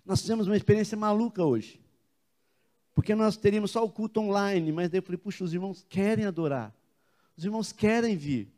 Nós 0.06 0.22
fizemos 0.22 0.48
uma 0.48 0.58
experiência 0.58 0.98
maluca 0.98 1.44
hoje. 1.44 1.80
Porque 2.94 3.16
nós 3.16 3.36
teríamos 3.36 3.72
só 3.72 3.84
o 3.84 3.90
culto 3.90 4.20
online, 4.20 4.72
mas 4.72 4.90
daí 4.90 5.00
eu 5.00 5.04
falei, 5.04 5.18
puxa, 5.18 5.44
os 5.44 5.54
irmãos 5.54 5.84
querem 5.90 6.26
adorar. 6.26 6.74
Os 7.36 7.44
irmãos 7.44 7.72
querem 7.72 8.16
vir. 8.16 8.52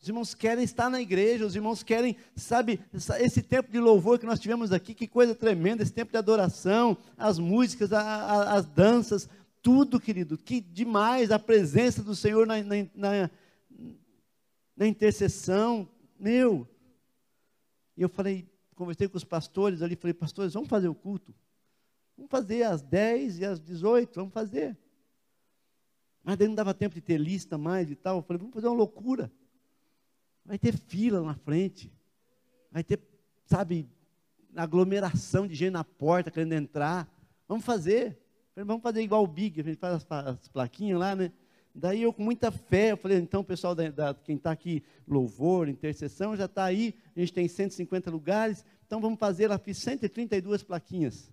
Os 0.00 0.08
irmãos 0.08 0.32
querem 0.34 0.62
estar 0.62 0.88
na 0.88 1.00
igreja, 1.00 1.44
os 1.44 1.56
irmãos 1.56 1.82
querem, 1.82 2.16
sabe, 2.36 2.80
esse 3.20 3.42
tempo 3.42 3.70
de 3.70 3.80
louvor 3.80 4.18
que 4.18 4.26
nós 4.26 4.38
tivemos 4.38 4.72
aqui, 4.72 4.94
que 4.94 5.08
coisa 5.08 5.34
tremenda, 5.34 5.82
esse 5.82 5.92
tempo 5.92 6.12
de 6.12 6.18
adoração, 6.18 6.96
as 7.16 7.38
músicas, 7.38 7.92
a, 7.92 8.00
a, 8.00 8.54
as 8.54 8.66
danças, 8.66 9.28
tudo, 9.60 9.98
querido, 9.98 10.38
que 10.38 10.60
demais 10.60 11.32
a 11.32 11.38
presença 11.38 12.02
do 12.02 12.14
Senhor 12.14 12.46
na, 12.46 12.62
na, 12.62 12.74
na, 12.94 13.30
na 14.76 14.86
intercessão, 14.86 15.88
meu. 16.18 16.66
E 17.96 18.02
eu 18.02 18.08
falei, 18.08 18.48
conversei 18.76 19.08
com 19.08 19.16
os 19.16 19.24
pastores 19.24 19.82
ali, 19.82 19.96
falei, 19.96 20.14
pastores, 20.14 20.54
vamos 20.54 20.68
fazer 20.68 20.88
o 20.88 20.94
culto? 20.94 21.34
Vamos 22.16 22.30
fazer 22.30 22.62
às 22.62 22.82
10 22.82 23.40
e 23.40 23.44
às 23.44 23.58
18, 23.58 24.14
vamos 24.14 24.32
fazer. 24.32 24.78
Mas 26.22 26.36
daí 26.36 26.46
não 26.46 26.54
dava 26.54 26.72
tempo 26.72 26.94
de 26.94 27.00
ter 27.00 27.18
lista 27.18 27.58
mais 27.58 27.90
e 27.90 27.96
tal. 27.96 28.18
Eu 28.18 28.22
falei, 28.22 28.38
vamos 28.38 28.54
fazer 28.54 28.68
uma 28.68 28.76
loucura. 28.76 29.30
Vai 30.48 30.58
ter 30.58 30.74
fila 30.74 31.22
na 31.22 31.34
frente. 31.34 31.92
Vai 32.72 32.82
ter, 32.82 32.98
sabe, 33.44 33.86
aglomeração 34.56 35.46
de 35.46 35.54
gente 35.54 35.72
na 35.72 35.84
porta 35.84 36.30
querendo 36.30 36.54
entrar. 36.54 37.06
Vamos 37.46 37.66
fazer. 37.66 38.18
Vamos 38.56 38.82
fazer 38.82 39.02
igual 39.02 39.22
o 39.22 39.26
Big, 39.26 39.60
a 39.60 39.64
gente 39.64 39.76
faz 39.76 39.94
as, 39.94 40.06
as 40.10 40.48
plaquinhas 40.48 40.98
lá, 40.98 41.14
né? 41.14 41.30
Daí 41.72 42.02
eu 42.02 42.12
com 42.12 42.24
muita 42.24 42.50
fé, 42.50 42.90
eu 42.92 42.96
falei, 42.96 43.18
então 43.18 43.44
pessoal, 43.44 43.72
da, 43.72 43.88
da 43.90 44.14
quem 44.14 44.34
está 44.34 44.50
aqui, 44.50 44.82
louvor, 45.06 45.68
intercessão, 45.68 46.34
já 46.34 46.46
está 46.46 46.64
aí, 46.64 46.92
a 47.14 47.20
gente 47.20 47.32
tem 47.32 47.46
150 47.46 48.10
lugares, 48.10 48.64
então 48.84 49.00
vamos 49.00 49.20
fazer, 49.20 49.46
lá 49.46 49.58
fiz 49.58 49.78
132 49.78 50.64
plaquinhas. 50.64 51.30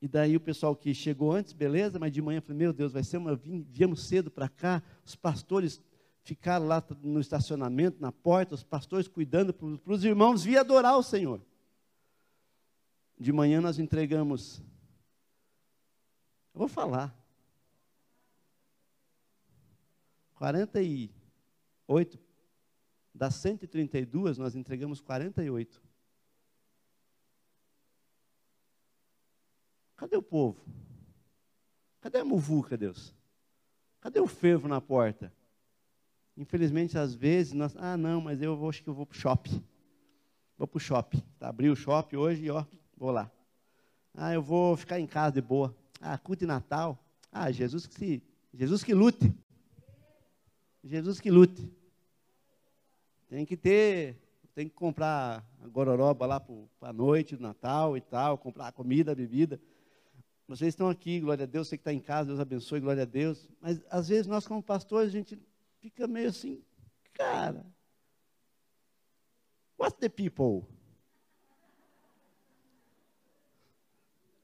E 0.00 0.08
daí 0.08 0.36
o 0.36 0.40
pessoal 0.40 0.74
que 0.74 0.94
chegou 0.94 1.32
antes, 1.32 1.52
beleza, 1.52 1.98
mas 1.98 2.12
de 2.12 2.22
manhã 2.22 2.38
eu 2.38 2.42
falei, 2.42 2.58
meu 2.58 2.72
Deus, 2.72 2.92
vai 2.92 3.02
ser 3.02 3.18
uma, 3.18 3.38
viemos 3.68 4.06
cedo 4.06 4.30
para 4.30 4.48
cá, 4.48 4.82
os 5.04 5.14
pastores 5.14 5.82
ficaram 6.24 6.66
lá 6.66 6.82
no 7.02 7.20
estacionamento, 7.20 8.00
na 8.00 8.10
porta, 8.10 8.54
os 8.54 8.64
pastores 8.64 9.06
cuidando 9.06 9.52
para 9.52 9.92
os 9.92 10.04
irmãos 10.04 10.42
vir 10.42 10.56
adorar 10.56 10.96
o 10.96 11.02
Senhor. 11.02 11.40
De 13.18 13.30
manhã 13.30 13.60
nós 13.60 13.78
entregamos. 13.78 14.60
Eu 16.54 16.60
vou 16.60 16.68
falar. 16.68 17.14
48. 20.34 22.18
Das 23.14 23.34
132, 23.36 24.38
nós 24.38 24.56
entregamos 24.56 25.00
48. 25.00 25.80
Cadê 29.94 30.16
o 30.16 30.22
povo? 30.22 30.64
Cadê 32.00 32.18
a 32.18 32.24
muvuca, 32.24 32.76
Deus? 32.76 33.14
Cadê 34.00 34.20
o 34.20 34.26
fervo 34.26 34.66
na 34.66 34.80
porta? 34.80 35.32
Infelizmente, 36.36 36.98
às 36.98 37.14
vezes, 37.14 37.52
nós, 37.52 37.76
ah, 37.76 37.96
não, 37.96 38.20
mas 38.20 38.42
eu 38.42 38.56
vou, 38.56 38.68
acho 38.68 38.82
que 38.82 38.88
eu 38.88 38.94
vou 38.94 39.06
para 39.06 39.16
o 39.16 39.18
shopping. 39.18 39.62
Vou 40.58 40.66
para 40.66 40.78
o 40.78 40.80
shopping. 40.80 41.22
Tá, 41.38 41.48
abri 41.48 41.70
o 41.70 41.76
shopping 41.76 42.16
hoje 42.16 42.44
e 42.44 42.50
ó, 42.50 42.64
vou 42.96 43.10
lá. 43.10 43.30
Ah, 44.12 44.32
eu 44.32 44.42
vou 44.42 44.76
ficar 44.76 44.98
em 44.98 45.06
casa 45.06 45.34
de 45.34 45.40
boa. 45.40 45.74
Ah, 46.00 46.18
culto 46.18 46.40
de 46.40 46.46
Natal. 46.46 46.98
Ah, 47.30 47.50
Jesus 47.50 47.86
que 47.86 47.94
se, 47.94 48.22
Jesus 48.52 48.82
que 48.82 48.94
lute. 48.94 49.32
Jesus 50.82 51.20
que 51.20 51.30
lute. 51.30 51.70
Tem 53.28 53.46
que 53.46 53.56
ter, 53.56 54.16
tem 54.54 54.68
que 54.68 54.74
comprar 54.74 55.44
a 55.62 55.68
gororoba 55.68 56.26
lá 56.26 56.40
para 56.40 56.90
a 56.90 56.92
noite 56.92 57.36
do 57.36 57.42
Natal 57.42 57.96
e 57.96 58.00
tal, 58.00 58.38
comprar 58.38 58.70
comida, 58.72 59.14
bebida. 59.14 59.60
Vocês 60.46 60.68
estão 60.68 60.88
aqui, 60.88 61.20
glória 61.20 61.44
a 61.44 61.46
Deus, 61.46 61.68
você 61.68 61.76
que 61.76 61.80
está 61.80 61.92
em 61.92 62.00
casa, 62.00 62.28
Deus 62.28 62.38
abençoe, 62.38 62.78
glória 62.78 63.02
a 63.02 63.06
Deus. 63.06 63.48
Mas 63.60 63.80
às 63.90 64.08
vezes 64.08 64.26
nós, 64.26 64.46
como 64.46 64.62
pastores, 64.62 65.08
a 65.08 65.12
gente 65.12 65.38
fica 65.84 66.06
meio 66.06 66.30
assim, 66.30 66.64
cara, 67.12 67.62
what's 69.76 69.98
the 69.98 70.08
people? 70.08 70.66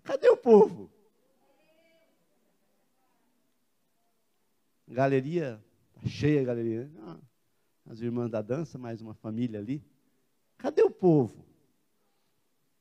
Cadê 0.02 0.28
o 0.28 0.36
povo? 0.36 0.90
Galeria, 4.86 5.64
tá 5.94 6.06
cheia 6.06 6.42
a 6.42 6.44
galeria. 6.44 6.84
Né? 6.88 7.00
Ah, 7.04 7.18
as 7.86 8.00
irmãs 8.02 8.28
da 8.28 8.42
dança, 8.42 8.76
mais 8.76 9.00
uma 9.00 9.14
família 9.14 9.60
ali. 9.60 9.82
Cadê 10.58 10.82
o 10.82 10.90
povo? 10.90 11.42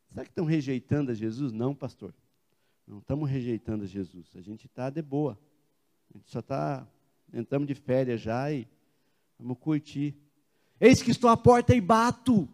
Será 0.10 0.26
que 0.26 0.32
estão 0.32 0.44
rejeitando 0.44 1.12
a 1.12 1.14
Jesus? 1.14 1.54
Não, 1.54 1.74
pastor. 1.74 2.14
Não 2.86 2.98
estamos 2.98 3.30
rejeitando 3.30 3.86
a 3.86 3.88
Jesus. 3.88 4.36
A 4.36 4.42
gente 4.42 4.66
está 4.66 4.90
de 4.90 5.02
boa. 5.02 5.40
A 6.14 6.18
gente 6.18 6.30
só 6.30 6.40
está 6.40 6.86
entramos 7.34 7.68
de 7.68 7.76
férias 7.76 8.22
já 8.22 8.52
e 8.52 8.68
vamos 9.40 9.58
curtir. 9.60 10.16
Eis 10.80 11.02
que 11.02 11.12
estou 11.12 11.30
à 11.30 11.38
porta 11.38 11.76
e 11.76 11.82
bato. 11.82 12.48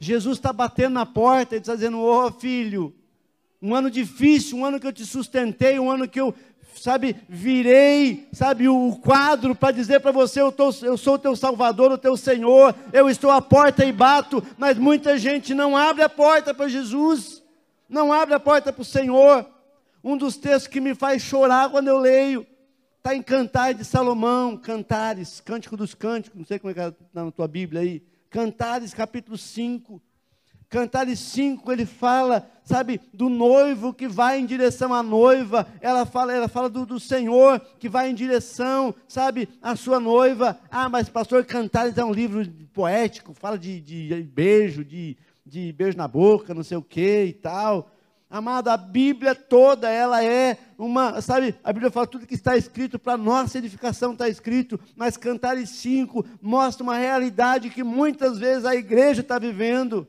Jesus 0.00 0.38
está 0.38 0.52
batendo 0.52 0.94
na 0.94 1.06
porta 1.06 1.54
e 1.54 1.58
está 1.58 1.74
dizendo: 1.74 1.98
Ô 1.98 2.26
oh, 2.26 2.32
filho, 2.32 2.94
um 3.60 3.74
ano 3.74 3.90
difícil, 3.90 4.58
um 4.58 4.64
ano 4.64 4.78
que 4.78 4.86
eu 4.86 4.92
te 4.92 5.04
sustentei, 5.04 5.78
um 5.78 5.90
ano 5.90 6.08
que 6.08 6.20
eu, 6.20 6.34
sabe, 6.74 7.16
virei, 7.28 8.28
sabe, 8.32 8.68
o 8.68 8.96
quadro 9.02 9.54
para 9.54 9.72
dizer 9.74 10.00
para 10.00 10.12
você: 10.12 10.40
eu, 10.40 10.52
tô, 10.52 10.70
eu 10.82 10.96
sou 10.96 11.14
o 11.14 11.18
teu 11.18 11.34
Salvador, 11.34 11.92
o 11.92 11.98
teu 11.98 12.16
Senhor, 12.16 12.74
eu 12.92 13.08
estou 13.08 13.30
à 13.30 13.40
porta 13.42 13.84
e 13.84 13.92
bato, 13.92 14.42
mas 14.56 14.78
muita 14.78 15.18
gente 15.18 15.54
não 15.54 15.76
abre 15.76 16.02
a 16.02 16.08
porta 16.08 16.54
para 16.54 16.68
Jesus, 16.68 17.42
não 17.88 18.12
abre 18.12 18.34
a 18.34 18.40
porta 18.40 18.72
para 18.72 18.82
o 18.82 18.84
Senhor. 18.84 19.46
Um 20.02 20.16
dos 20.16 20.36
textos 20.36 20.68
que 20.68 20.80
me 20.80 20.94
faz 20.94 21.22
chorar 21.22 21.70
quando 21.70 21.88
eu 21.88 21.98
leio 21.98 22.46
Está 23.08 23.16
em 23.16 23.22
Cantares 23.22 23.78
de 23.78 23.84
Salomão, 23.86 24.54
Cantares, 24.54 25.40
Cântico 25.40 25.78
dos 25.78 25.94
Cânticos, 25.94 26.38
não 26.38 26.44
sei 26.44 26.58
como 26.58 26.72
é 26.72 26.74
que 26.74 26.80
está 26.80 27.24
na 27.24 27.30
tua 27.30 27.48
Bíblia 27.48 27.80
aí. 27.80 28.02
Cantares, 28.28 28.92
capítulo 28.92 29.38
5. 29.38 29.98
Cantares 30.68 31.18
5, 31.18 31.72
ele 31.72 31.86
fala, 31.86 32.46
sabe, 32.62 33.00
do 33.14 33.30
noivo 33.30 33.94
que 33.94 34.06
vai 34.06 34.38
em 34.38 34.44
direção 34.44 34.92
à 34.92 35.02
noiva. 35.02 35.66
Ela 35.80 36.04
fala, 36.04 36.34
ela 36.34 36.48
fala 36.48 36.68
do, 36.68 36.84
do 36.84 37.00
Senhor 37.00 37.58
que 37.78 37.88
vai 37.88 38.10
em 38.10 38.14
direção, 38.14 38.94
sabe, 39.08 39.48
à 39.62 39.74
sua 39.74 39.98
noiva. 39.98 40.60
Ah, 40.70 40.90
mas 40.90 41.08
pastor, 41.08 41.46
Cantares 41.46 41.96
é 41.96 42.04
um 42.04 42.12
livro 42.12 42.46
poético, 42.74 43.32
fala 43.32 43.58
de, 43.58 43.80
de 43.80 44.22
beijo, 44.22 44.84
de, 44.84 45.16
de 45.46 45.72
beijo 45.72 45.96
na 45.96 46.06
boca, 46.06 46.52
não 46.52 46.62
sei 46.62 46.76
o 46.76 46.82
que 46.82 47.24
e 47.24 47.32
tal. 47.32 47.90
Amado, 48.30 48.68
a 48.68 48.76
Bíblia 48.76 49.34
toda, 49.34 49.88
ela 49.88 50.22
é 50.22 50.58
uma, 50.76 51.18
sabe, 51.22 51.54
a 51.64 51.72
Bíblia 51.72 51.90
fala 51.90 52.06
tudo 52.06 52.26
que 52.26 52.34
está 52.34 52.58
escrito, 52.58 52.98
para 52.98 53.16
nossa 53.16 53.56
edificação 53.56 54.12
está 54.12 54.28
escrito, 54.28 54.78
mas 54.94 55.16
Cantares 55.16 55.70
5 55.70 56.26
mostra 56.42 56.84
uma 56.84 56.98
realidade 56.98 57.70
que 57.70 57.82
muitas 57.82 58.38
vezes 58.38 58.66
a 58.66 58.76
igreja 58.76 59.22
está 59.22 59.38
vivendo. 59.38 60.06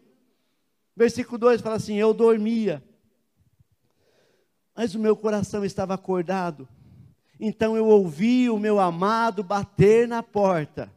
Versículo 0.97 1.37
2 1.37 1.61
fala 1.61 1.77
assim: 1.77 1.95
Eu 1.95 2.13
dormia, 2.13 2.83
mas 4.75 4.93
o 4.95 4.99
meu 4.99 5.15
coração 5.15 5.63
estava 5.63 5.93
acordado, 5.93 6.67
então 7.39 7.77
eu 7.77 7.85
ouvi 7.85 8.49
o 8.49 8.59
meu 8.59 8.81
amado 8.81 9.41
bater 9.41 10.09
na 10.09 10.21
porta, 10.21 10.91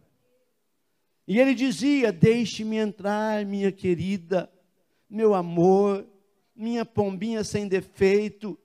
e 1.29 1.39
ele 1.39 1.55
dizia: 1.55 2.11
Deixe-me 2.11 2.79
entrar, 2.79 3.47
minha 3.47 3.71
querida, 3.71 4.51
meu 5.09 5.35
amor, 5.35 6.05
minha 6.55 6.85
pombinha 6.85 7.43
sem 7.45 7.69
defeito, 7.69 8.59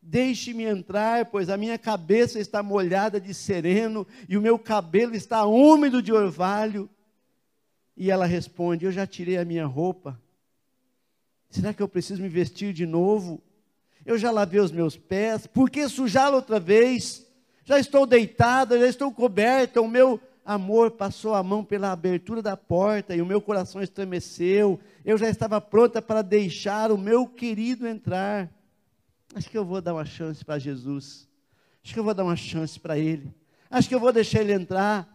deixe-me 0.00 0.64
entrar, 0.64 1.26
pois 1.26 1.48
a 1.48 1.56
minha 1.56 1.78
cabeça 1.78 2.38
está 2.38 2.62
molhada 2.62 3.20
de 3.20 3.34
sereno 3.34 4.06
e 4.28 4.36
o 4.36 4.42
meu 4.42 4.58
cabelo 4.58 5.14
está 5.14 5.44
úmido 5.44 6.02
de 6.02 6.12
orvalho. 6.12 6.88
E 7.96 8.10
ela 8.10 8.26
responde: 8.26 8.84
Eu 8.84 8.92
já 8.92 9.06
tirei 9.06 9.36
a 9.36 9.44
minha 9.44 9.66
roupa, 9.66 10.18
Será 11.52 11.74
que 11.74 11.82
eu 11.82 11.88
preciso 11.88 12.22
me 12.22 12.30
vestir 12.30 12.72
de 12.72 12.86
novo? 12.86 13.38
Eu 14.06 14.16
já 14.16 14.30
lavei 14.30 14.58
os 14.58 14.72
meus 14.72 14.96
pés, 14.96 15.46
por 15.46 15.68
que 15.68 15.86
sujá-lo 15.86 16.36
outra 16.36 16.58
vez? 16.58 17.26
Já 17.62 17.78
estou 17.78 18.06
deitada, 18.06 18.78
já 18.78 18.86
estou 18.86 19.12
coberta, 19.12 19.82
o 19.82 19.86
meu 19.86 20.18
amor 20.44 20.92
passou 20.92 21.34
a 21.34 21.42
mão 21.42 21.64
pela 21.64 21.92
abertura 21.92 22.42
da 22.42 22.56
porta 22.56 23.14
e 23.14 23.22
o 23.22 23.26
meu 23.26 23.40
coração 23.40 23.82
estremeceu. 23.82 24.80
Eu 25.04 25.16
já 25.16 25.28
estava 25.28 25.60
pronta 25.60 26.02
para 26.02 26.22
deixar 26.22 26.90
o 26.90 26.98
meu 26.98 27.26
querido 27.26 27.86
entrar. 27.86 28.50
Acho 29.34 29.48
que 29.48 29.56
eu 29.56 29.64
vou 29.64 29.80
dar 29.80 29.94
uma 29.94 30.04
chance 30.04 30.44
para 30.44 30.58
Jesus. 30.58 31.28
Acho 31.82 31.94
que 31.94 31.98
eu 31.98 32.04
vou 32.04 32.14
dar 32.14 32.24
uma 32.24 32.36
chance 32.36 32.78
para 32.78 32.98
Ele. 32.98 33.32
Acho 33.70 33.88
que 33.88 33.94
eu 33.94 34.00
vou 34.00 34.12
deixar 34.12 34.40
Ele 34.40 34.52
entrar. 34.52 35.08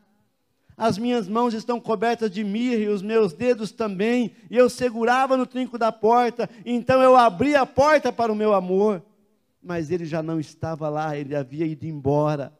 As 0.76 0.98
minhas 0.98 1.28
mãos 1.28 1.54
estão 1.54 1.80
cobertas 1.80 2.30
de 2.30 2.44
mirra 2.44 2.82
e 2.82 2.88
os 2.88 3.02
meus 3.02 3.34
dedos 3.34 3.72
também. 3.72 4.36
E 4.50 4.56
eu 4.56 4.70
segurava 4.70 5.36
no 5.36 5.46
trinco 5.46 5.78
da 5.78 5.92
porta. 5.92 6.50
Então 6.66 7.02
eu 7.02 7.16
abri 7.16 7.56
a 7.56 7.66
porta 7.66 8.12
para 8.12 8.32
o 8.32 8.36
meu 8.36 8.54
amor. 8.54 9.04
Mas 9.62 9.92
ele 9.92 10.06
já 10.06 10.22
não 10.22 10.40
estava 10.40 10.88
lá, 10.88 11.18
ele 11.18 11.36
havia 11.36 11.66
ido 11.66 11.86
embora. 11.86 12.54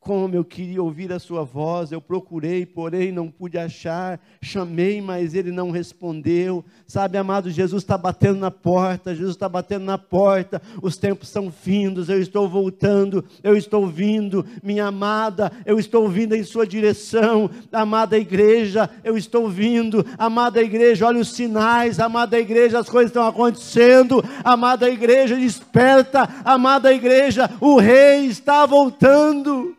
Como 0.00 0.34
eu 0.34 0.42
queria 0.42 0.82
ouvir 0.82 1.12
a 1.12 1.18
sua 1.18 1.44
voz, 1.44 1.92
eu 1.92 2.00
procurei, 2.00 2.64
porém 2.64 3.12
não 3.12 3.30
pude 3.30 3.58
achar. 3.58 4.18
Chamei, 4.40 4.98
mas 4.98 5.34
ele 5.34 5.52
não 5.52 5.70
respondeu. 5.70 6.64
Sabe, 6.86 7.18
amado, 7.18 7.50
Jesus 7.50 7.82
está 7.82 7.98
batendo 7.98 8.38
na 8.38 8.50
porta, 8.50 9.14
Jesus 9.14 9.36
está 9.36 9.46
batendo 9.46 9.84
na 9.84 9.98
porta. 9.98 10.62
Os 10.80 10.96
tempos 10.96 11.28
são 11.28 11.52
findos, 11.52 12.08
eu 12.08 12.18
estou 12.18 12.48
voltando, 12.48 13.22
eu 13.42 13.58
estou 13.58 13.86
vindo. 13.86 14.42
Minha 14.62 14.86
amada, 14.86 15.52
eu 15.66 15.78
estou 15.78 16.08
vindo 16.08 16.34
em 16.34 16.44
sua 16.44 16.66
direção. 16.66 17.50
Amada 17.70 18.16
igreja, 18.16 18.88
eu 19.04 19.18
estou 19.18 19.50
vindo. 19.50 20.04
Amada 20.16 20.62
igreja, 20.62 21.06
olha 21.06 21.20
os 21.20 21.32
sinais. 21.32 22.00
Amada 22.00 22.40
igreja, 22.40 22.78
as 22.78 22.88
coisas 22.88 23.10
estão 23.10 23.26
acontecendo. 23.26 24.24
Amada 24.42 24.88
igreja, 24.88 25.36
desperta. 25.36 26.26
Amada 26.42 26.90
igreja, 26.90 27.50
o 27.60 27.78
rei 27.78 28.24
está 28.24 28.64
voltando. 28.64 29.76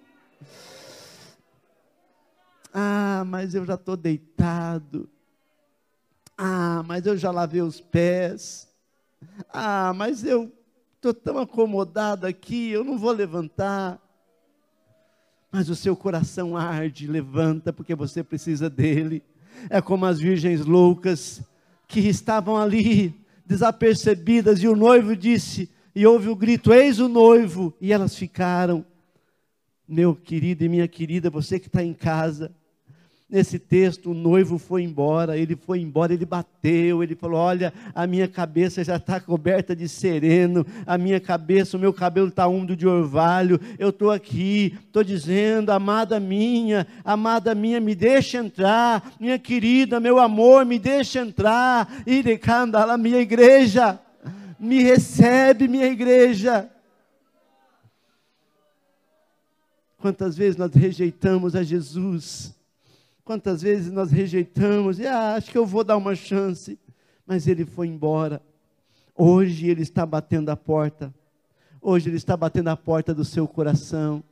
Ah, 2.74 3.24
mas 3.28 3.54
eu 3.54 3.66
já 3.66 3.76
estou 3.76 3.98
deitado. 3.98 5.10
Ah, 6.38 6.84
mas 6.88 7.06
eu 7.06 7.18
já 7.18 7.32
lavei 7.32 7.62
os 7.62 7.82
pés. 7.82 8.68
Ah, 9.54 9.94
mas 9.96 10.24
eu 10.24 10.52
estou 10.96 11.14
tão 11.14 11.38
acomodado 11.38 12.26
aqui, 12.26 12.70
eu 12.70 12.84
não 12.84 12.98
vou 12.98 13.12
levantar. 13.12 14.00
Mas 15.52 15.70
o 15.70 15.76
seu 15.76 15.96
coração 15.96 16.56
arde, 16.56 17.08
levanta, 17.08 17.74
porque 17.74 17.94
você 17.94 18.24
precisa 18.24 18.70
dele. 18.70 19.24
É 19.70 19.82
como 19.82 20.06
as 20.06 20.20
virgens 20.20 20.66
loucas 20.66 21.44
que 21.88 22.00
estavam 22.00 22.56
ali, 22.56 23.14
desapercebidas, 23.46 24.64
e 24.64 24.68
o 24.68 24.76
noivo 24.76 25.16
disse, 25.16 25.70
e 25.94 26.08
houve 26.08 26.30
o 26.30 26.36
grito: 26.36 26.74
Eis 26.74 27.00
o 27.00 27.10
noivo, 27.10 27.74
e 27.82 27.92
elas 27.92 28.16
ficaram. 28.16 28.86
Meu 29.88 30.16
querido 30.16 30.64
e 30.64 30.70
minha 30.70 30.88
querida, 30.88 31.30
você 31.30 31.60
que 31.60 31.68
está 31.68 31.84
em 31.84 31.94
casa, 31.94 32.56
Nesse 33.32 33.58
texto, 33.58 34.12
o 34.12 34.14
noivo 34.14 34.58
foi 34.58 34.84
embora, 34.84 35.38
ele 35.38 35.56
foi 35.56 35.80
embora, 35.80 36.14
ele 36.14 36.26
bateu, 36.26 37.02
ele 37.02 37.16
falou: 37.16 37.40
Olha, 37.40 37.74
a 37.96 38.06
minha 38.06 38.28
cabeça 38.28 38.84
já 38.84 38.98
está 38.98 39.22
coberta 39.22 39.74
de 39.74 39.88
sereno, 39.88 40.66
a 40.86 40.98
minha 40.98 41.18
cabeça, 41.18 41.78
o 41.78 41.80
meu 41.80 41.94
cabelo 41.94 42.28
está 42.28 42.46
úmido 42.46 42.76
de 42.76 42.86
orvalho, 42.86 43.58
eu 43.80 43.88
estou 43.88 44.12
aqui, 44.12 44.78
estou 44.86 45.02
dizendo, 45.02 45.72
amada 45.72 46.20
minha, 46.20 46.86
amada 47.06 47.56
minha, 47.56 47.80
me 47.80 47.96
deixa 47.96 48.40
entrar, 48.40 49.14
minha 49.18 49.40
querida, 49.40 49.98
meu 49.98 50.20
amor, 50.20 50.66
me 50.66 50.78
deixa 50.78 51.22
entrar, 51.22 51.88
lá, 52.86 52.98
minha 52.98 53.20
igreja, 53.20 53.98
me 54.60 54.84
recebe, 54.84 55.70
minha 55.70 55.88
igreja. 55.88 56.70
Quantas 60.00 60.36
vezes 60.36 60.58
nós 60.58 60.74
rejeitamos 60.74 61.56
a 61.56 61.64
Jesus? 61.64 62.60
Quantas 63.24 63.62
vezes 63.62 63.92
nós 63.92 64.12
rejeitamos 64.12 65.00
e 65.00 65.06
ah, 65.06 65.36
acho 65.36 65.52
que 65.52 65.58
eu 65.58 65.66
vou 65.66 65.84
dar 65.84 65.98
uma 65.98 66.16
chance, 66.16 66.80
mas 67.26 67.48
ele 67.48 67.66
foi 67.66 67.88
embora. 67.88 68.42
Hoje 69.16 69.68
ele 69.68 69.84
está 69.84 70.06
batendo 70.06 70.50
a 70.50 70.58
porta. 70.58 71.14
Hoje 71.82 72.10
ele 72.10 72.18
está 72.18 72.36
batendo 72.36 72.70
a 72.70 72.78
porta 72.78 73.14
do 73.14 73.24
seu 73.24 73.48
coração. 73.48 74.24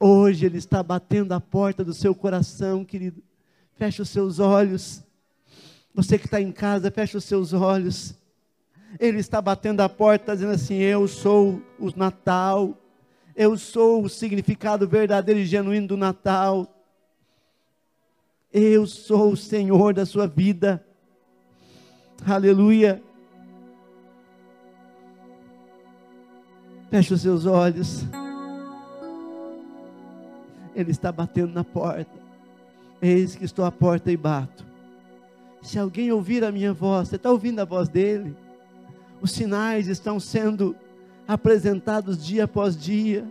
Hoje 0.00 0.46
ele 0.46 0.58
está 0.58 0.82
batendo 0.82 1.32
a 1.32 1.40
porta 1.40 1.84
do 1.84 1.92
seu 1.92 2.14
coração, 2.14 2.84
querido. 2.84 3.22
Feche 3.74 4.00
os 4.00 4.08
seus 4.08 4.38
olhos. 4.38 5.04
Você 5.94 6.18
que 6.18 6.26
está 6.26 6.40
em 6.40 6.50
casa, 6.50 6.90
feche 6.90 7.16
os 7.16 7.24
seus 7.24 7.52
olhos. 7.52 8.14
Ele 8.98 9.18
está 9.18 9.42
batendo 9.42 9.80
a 9.80 9.88
porta, 9.88 10.34
dizendo 10.34 10.52
assim: 10.52 10.76
Eu 10.76 11.06
sou 11.06 11.60
o 11.78 11.90
Natal. 11.94 12.78
Eu 13.36 13.58
sou 13.58 14.04
o 14.04 14.08
significado 14.08 14.86
verdadeiro 14.88 15.40
e 15.40 15.46
genuíno 15.46 15.88
do 15.88 15.96
Natal. 15.96 16.73
Eu 18.56 18.86
sou 18.86 19.32
o 19.32 19.36
Senhor 19.36 19.92
da 19.92 20.06
sua 20.06 20.28
vida. 20.28 20.86
Aleluia. 22.24 23.02
Feche 26.88 27.14
os 27.14 27.20
seus 27.20 27.46
olhos. 27.46 28.04
Ele 30.72 30.92
está 30.92 31.10
batendo 31.10 31.52
na 31.52 31.64
porta. 31.64 32.16
Eis 33.02 33.34
que 33.34 33.44
estou 33.44 33.64
à 33.64 33.72
porta 33.72 34.12
e 34.12 34.16
bato. 34.16 34.64
Se 35.60 35.76
alguém 35.76 36.12
ouvir 36.12 36.44
a 36.44 36.52
minha 36.52 36.72
voz, 36.72 37.08
você 37.08 37.16
está 37.16 37.32
ouvindo 37.32 37.58
a 37.58 37.64
voz 37.64 37.88
dele? 37.88 38.36
Os 39.20 39.32
sinais 39.32 39.88
estão 39.88 40.20
sendo 40.20 40.76
apresentados 41.26 42.24
dia 42.24 42.44
após 42.44 42.76
dia. 42.76 43.26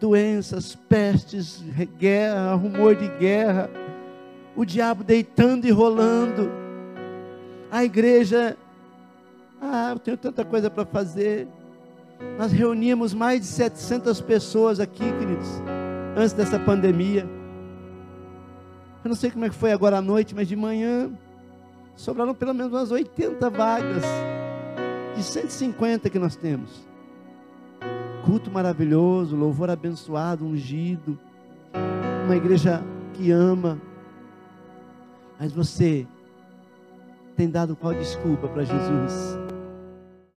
Doenças, 0.00 0.74
pestes, 0.74 1.62
guerra, 1.98 2.54
rumor 2.54 2.96
de 2.96 3.08
guerra 3.18 3.68
o 4.56 4.64
diabo 4.64 5.02
deitando 5.02 5.66
e 5.66 5.70
rolando. 5.70 6.50
A 7.70 7.84
igreja, 7.84 8.56
ah, 9.60 9.92
eu 9.92 9.98
tenho 9.98 10.16
tanta 10.16 10.44
coisa 10.44 10.70
para 10.70 10.84
fazer. 10.84 11.48
Nós 12.38 12.52
reuníamos 12.52 13.14
mais 13.14 13.40
de 13.40 13.46
700 13.46 14.20
pessoas 14.20 14.78
aqui, 14.78 15.04
queridos, 15.04 15.48
antes 16.16 16.32
dessa 16.32 16.58
pandemia. 16.58 17.28
Eu 19.04 19.08
não 19.08 19.16
sei 19.16 19.30
como 19.30 19.44
é 19.44 19.48
que 19.48 19.54
foi 19.54 19.72
agora 19.72 19.98
à 19.98 20.02
noite, 20.02 20.34
mas 20.34 20.46
de 20.46 20.54
manhã 20.54 21.10
sobraram 21.96 22.34
pelo 22.34 22.54
menos 22.54 22.72
umas 22.72 22.90
80 22.90 23.50
vagas 23.50 24.04
de 25.16 25.22
150 25.22 26.08
que 26.08 26.18
nós 26.18 26.36
temos. 26.36 26.86
Culto 28.24 28.50
maravilhoso, 28.50 29.34
louvor 29.34 29.70
abençoado, 29.70 30.44
ungido. 30.44 31.18
Uma 32.24 32.36
igreja 32.36 32.82
que 33.14 33.32
ama, 33.32 33.80
mas 35.42 35.50
você 35.50 36.06
tem 37.36 37.50
dado 37.50 37.74
qual 37.74 37.92
desculpa 37.92 38.46
para 38.46 38.62
Jesus? 38.62 39.41